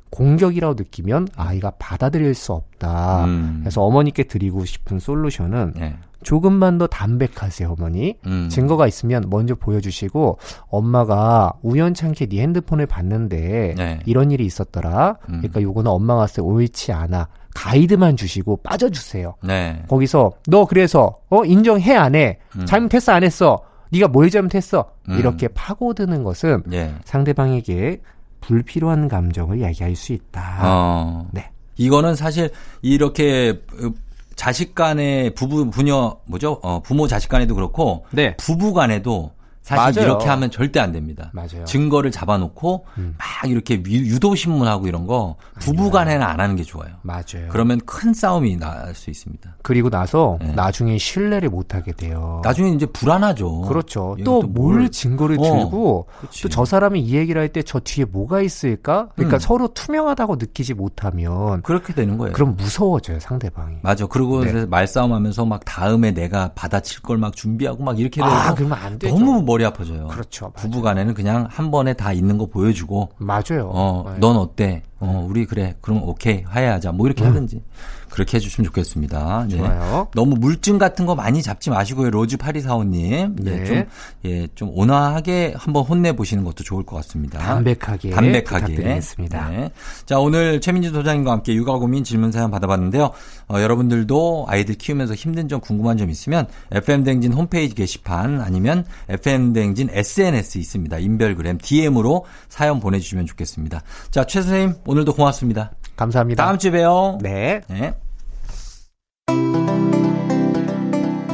공격이라고 0.09 0.75
느끼면 0.75 1.27
아이가 1.35 1.71
받아들일 1.71 2.33
수 2.35 2.53
없다. 2.53 3.25
음. 3.25 3.59
그래서 3.61 3.81
어머니께 3.83 4.23
드리고 4.23 4.65
싶은 4.65 4.99
솔루션은 4.99 5.73
예. 5.79 5.95
조금만 6.25 6.79
더 6.79 6.87
담백하세요, 6.87 7.75
어머니. 7.77 8.17
음. 8.25 8.49
증거가 8.49 8.87
있으면 8.87 9.25
먼저 9.29 9.53
보여주시고 9.53 10.39
엄마가 10.69 11.53
우연찮게 11.61 12.25
네 12.25 12.41
핸드폰을 12.41 12.87
봤는데 12.87 13.75
네. 13.77 13.99
이런 14.07 14.31
일이 14.31 14.43
있었더라. 14.43 15.17
음. 15.29 15.37
그러니까 15.37 15.61
요거는 15.61 15.89
엄마가 15.89 16.21
봤을 16.21 16.37
때 16.37 16.41
옳지 16.41 16.91
않아. 16.91 17.27
가이드만 17.53 18.17
주시고 18.17 18.57
빠져주세요. 18.63 19.35
네. 19.43 19.83
거기서 19.87 20.31
너 20.47 20.65
그래서 20.65 21.15
어 21.29 21.45
인정해 21.45 21.93
안 21.93 22.15
해? 22.15 22.39
음. 22.57 22.65
잘못했어 22.65 23.13
안 23.13 23.23
했어? 23.23 23.61
네가 23.91 24.07
뭘 24.07 24.31
잘못했어? 24.31 24.91
음. 25.07 25.19
이렇게 25.19 25.47
파고드는 25.47 26.23
것은 26.23 26.63
예. 26.73 26.95
상대방에게 27.05 28.01
불필요한 28.41 29.07
감정을 29.07 29.61
야기할 29.61 29.95
수 29.95 30.11
있다. 30.11 30.59
어. 30.63 31.27
네. 31.31 31.51
이거는 31.77 32.15
사실 32.15 32.49
이렇게 32.81 33.61
어, 33.81 33.91
자식 34.35 34.75
간의 34.75 35.31
부부 35.31 35.69
부녀 35.69 36.17
뭐죠? 36.25 36.59
어, 36.61 36.81
부모 36.81 37.07
자식 37.07 37.29
간에도 37.29 37.55
그렇고 37.55 38.05
네. 38.11 38.35
부부 38.37 38.73
간에도 38.73 39.31
사실 39.65 40.01
맞아요. 40.03 40.11
이렇게 40.11 40.27
하면 40.29 40.51
절대 40.51 40.79
안 40.79 40.91
됩니다. 40.91 41.31
맞아요. 41.33 41.65
증거를 41.65 42.11
잡아놓고 42.11 42.85
음. 42.99 43.15
막 43.17 43.49
이렇게 43.49 43.81
위- 43.83 43.97
유도 44.07 44.35
신문하고 44.35 44.87
이런 44.87 45.07
거 45.07 45.37
부부 45.59 45.89
간에는 45.89 46.21
안 46.23 46.39
하는 46.39 46.55
게 46.55 46.61
좋아요. 46.61 46.89
맞아요. 47.01 47.47
그러면 47.49 47.79
큰 47.85 48.13
싸움이 48.13 48.57
날 48.57 48.93
수 48.93 49.09
있습니다. 49.09 49.55
그리고 49.63 49.89
나서 49.89 50.37
네. 50.39 50.51
나중에 50.51 50.99
신뢰를 50.99 51.49
못 51.49 51.73
하게 51.73 51.93
돼요. 51.93 52.41
나중에 52.43 52.69
이제 52.69 52.85
불안하죠. 52.85 53.61
그렇죠. 53.61 54.15
얘가 54.19 54.23
또또뭘 54.25 54.75
뭘- 54.75 54.91
증거를 54.91 55.37
어, 55.39 55.41
들고 55.41 56.07
그치. 56.21 56.43
또저 56.43 56.63
사람이 56.65 57.01
이 57.01 57.15
얘기를 57.15 57.41
할 57.41 57.49
때 57.51 57.63
저 57.63 57.79
뒤에 57.79 58.05
뭐가 58.05 58.41
있을까? 58.41 59.09
그러니까 59.15 59.37
음. 59.37 59.39
서로 59.39 59.67
투명하다고 59.69 60.35
느끼지 60.35 60.75
못하면 60.75 61.61
그렇게 61.63 61.93
되는 61.93 62.17
거예요. 62.19 62.33
그럼 62.33 62.55
무서워져요 62.55 63.19
상대방이. 63.19 63.77
맞아. 63.81 64.05
그리고 64.05 64.43
네. 64.45 64.65
말싸움하면서 64.67 65.45
막 65.45 65.65
다음에 65.65 66.11
내가 66.11 66.51
받아칠 66.53 67.01
걸 67.01 67.15
막 67.17 67.35
준비하고 67.35 67.83
막 67.83 67.97
이렇게 67.99 68.21
되고 68.21 68.27
아 68.31 68.53
그러면 68.53 68.77
안 68.77 68.99
되죠. 68.99 69.17
너무 69.17 69.41
머리 69.55 69.63
아파져요. 69.65 70.07
그렇죠. 70.07 70.51
맞아요. 70.53 70.53
부부간에는 70.55 71.13
그냥 71.13 71.47
한 71.49 71.71
번에 71.71 71.93
다 71.93 72.11
있는 72.11 72.37
거 72.37 72.45
보여주고 72.45 73.11
맞아요. 73.17 73.69
어, 73.71 74.11
네. 74.13 74.19
넌 74.19 74.35
어때? 74.35 74.83
어, 74.99 75.25
우리 75.29 75.45
그래. 75.45 75.75
그럼 75.81 76.03
오케이. 76.03 76.43
화해하자. 76.43 76.91
뭐 76.93 77.07
이렇게 77.07 77.23
하든지. 77.23 77.61
그렇게 78.09 78.37
해주시면 78.37 78.65
좋겠습니다. 78.67 79.45
네. 79.49 79.55
음. 79.55 79.59
좋아요. 79.59 80.07
너무 80.13 80.35
물증 80.37 80.77
같은 80.77 81.05
거 81.05 81.15
많이 81.15 81.41
잡지 81.43 81.69
마시고요. 81.69 82.11
로즈 82.11 82.37
8245님. 82.37 83.35
네. 83.41 83.57
네. 83.57 83.65
좀, 83.65 83.85
예, 84.23 84.47
좀 84.55 84.71
온화하게 84.73 85.53
한번 85.57 85.83
혼내보시는 85.83 86.45
것도 86.45 86.63
좋을 86.63 86.83
것 86.83 86.95
같습니다. 86.97 87.39
담백하게, 87.39 88.11
담백하게. 88.11 88.43
부탁드리겠습니다. 88.43 89.49
네. 89.49 89.69
자, 90.05 90.17
오늘 90.19 90.61
최민주 90.61 90.91
소장님과 90.91 91.31
함께 91.31 91.53
육아 91.55 91.73
고민 91.73 92.05
질문 92.05 92.31
사연 92.31 92.51
받아봤는데요. 92.51 93.11
어, 93.49 93.59
여러분들도 93.59 94.45
아이들 94.47 94.75
키우면서 94.75 95.13
힘든 95.13 95.49
점 95.49 95.59
궁금한 95.59 95.97
점 95.97 96.09
있으면 96.09 96.47
FM댕진 96.71 97.33
홈페이지 97.33 97.75
게시판 97.75 98.39
아니면 98.39 98.85
FM댕진 99.09 99.89
SNS 99.91 100.57
있습니다. 100.57 100.99
인별그램 100.99 101.57
DM으로 101.61 102.25
사연 102.47 102.79
보내주시면 102.79 103.25
좋겠습니다. 103.25 103.81
자, 104.09 104.23
최 104.25 104.41
선생님 104.41 104.75
오늘도 104.85 105.13
고맙습니다. 105.13 105.71
감사합니다. 105.95 106.45
다음 106.45 106.57
주에 106.57 106.71
봬요. 106.71 107.17
네. 107.21 107.61
네. 107.67 107.93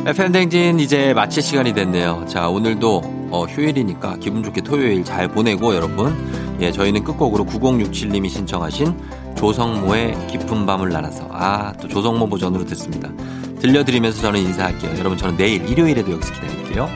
FM댕진 0.05 0.79
이제 0.79 1.13
마칠 1.13 1.43
시간이 1.43 1.73
됐네요. 1.73 2.25
자, 2.27 2.49
오늘도 2.49 3.29
어, 3.29 3.45
휴일이니까 3.45 4.17
기분 4.17 4.41
좋게 4.43 4.61
토요일 4.61 5.03
잘 5.03 5.27
보내고 5.27 5.75
여러분. 5.75 6.15
예, 6.59 6.71
저희는 6.71 7.03
끝곡으로 7.03 7.45
9067님이 7.45 8.29
신청하신 8.29 9.35
조성모의 9.35 10.27
깊은 10.27 10.65
밤을 10.65 10.89
날아서. 10.89 11.27
아, 11.31 11.73
또 11.79 11.87
조성모 11.87 12.29
버전으로 12.29 12.65
듣습니다. 12.65 13.09
들려드리면서 13.59 14.21
저는 14.21 14.39
인사할게요. 14.39 14.97
여러분, 14.97 15.17
저는 15.17 15.37
내일 15.37 15.67
일요일에도 15.69 16.11
여기서 16.11 16.33
기다릴게요. 16.33 16.89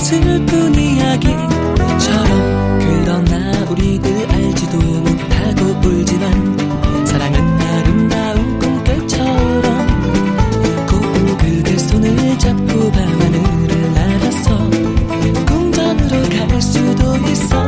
슬픈 0.00 0.74
이야기처럼 0.74 2.78
그러나 2.80 3.64
우리들 3.70 4.26
알지도 4.30 4.78
못하고 4.78 5.88
울지만 5.88 7.06
사랑은 7.06 7.60
아름다운 7.60 8.58
꽃길처럼 8.58 9.86
고운 10.86 11.36
그대 11.38 11.76
손을 11.76 12.38
잡고 12.38 12.90
밤하늘을 12.92 13.94
날아서 13.94 14.70
궁전으로 15.46 16.28
갈 16.48 16.62
수도 16.62 17.16
있어. 17.16 17.62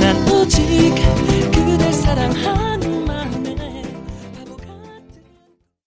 난 0.00 0.25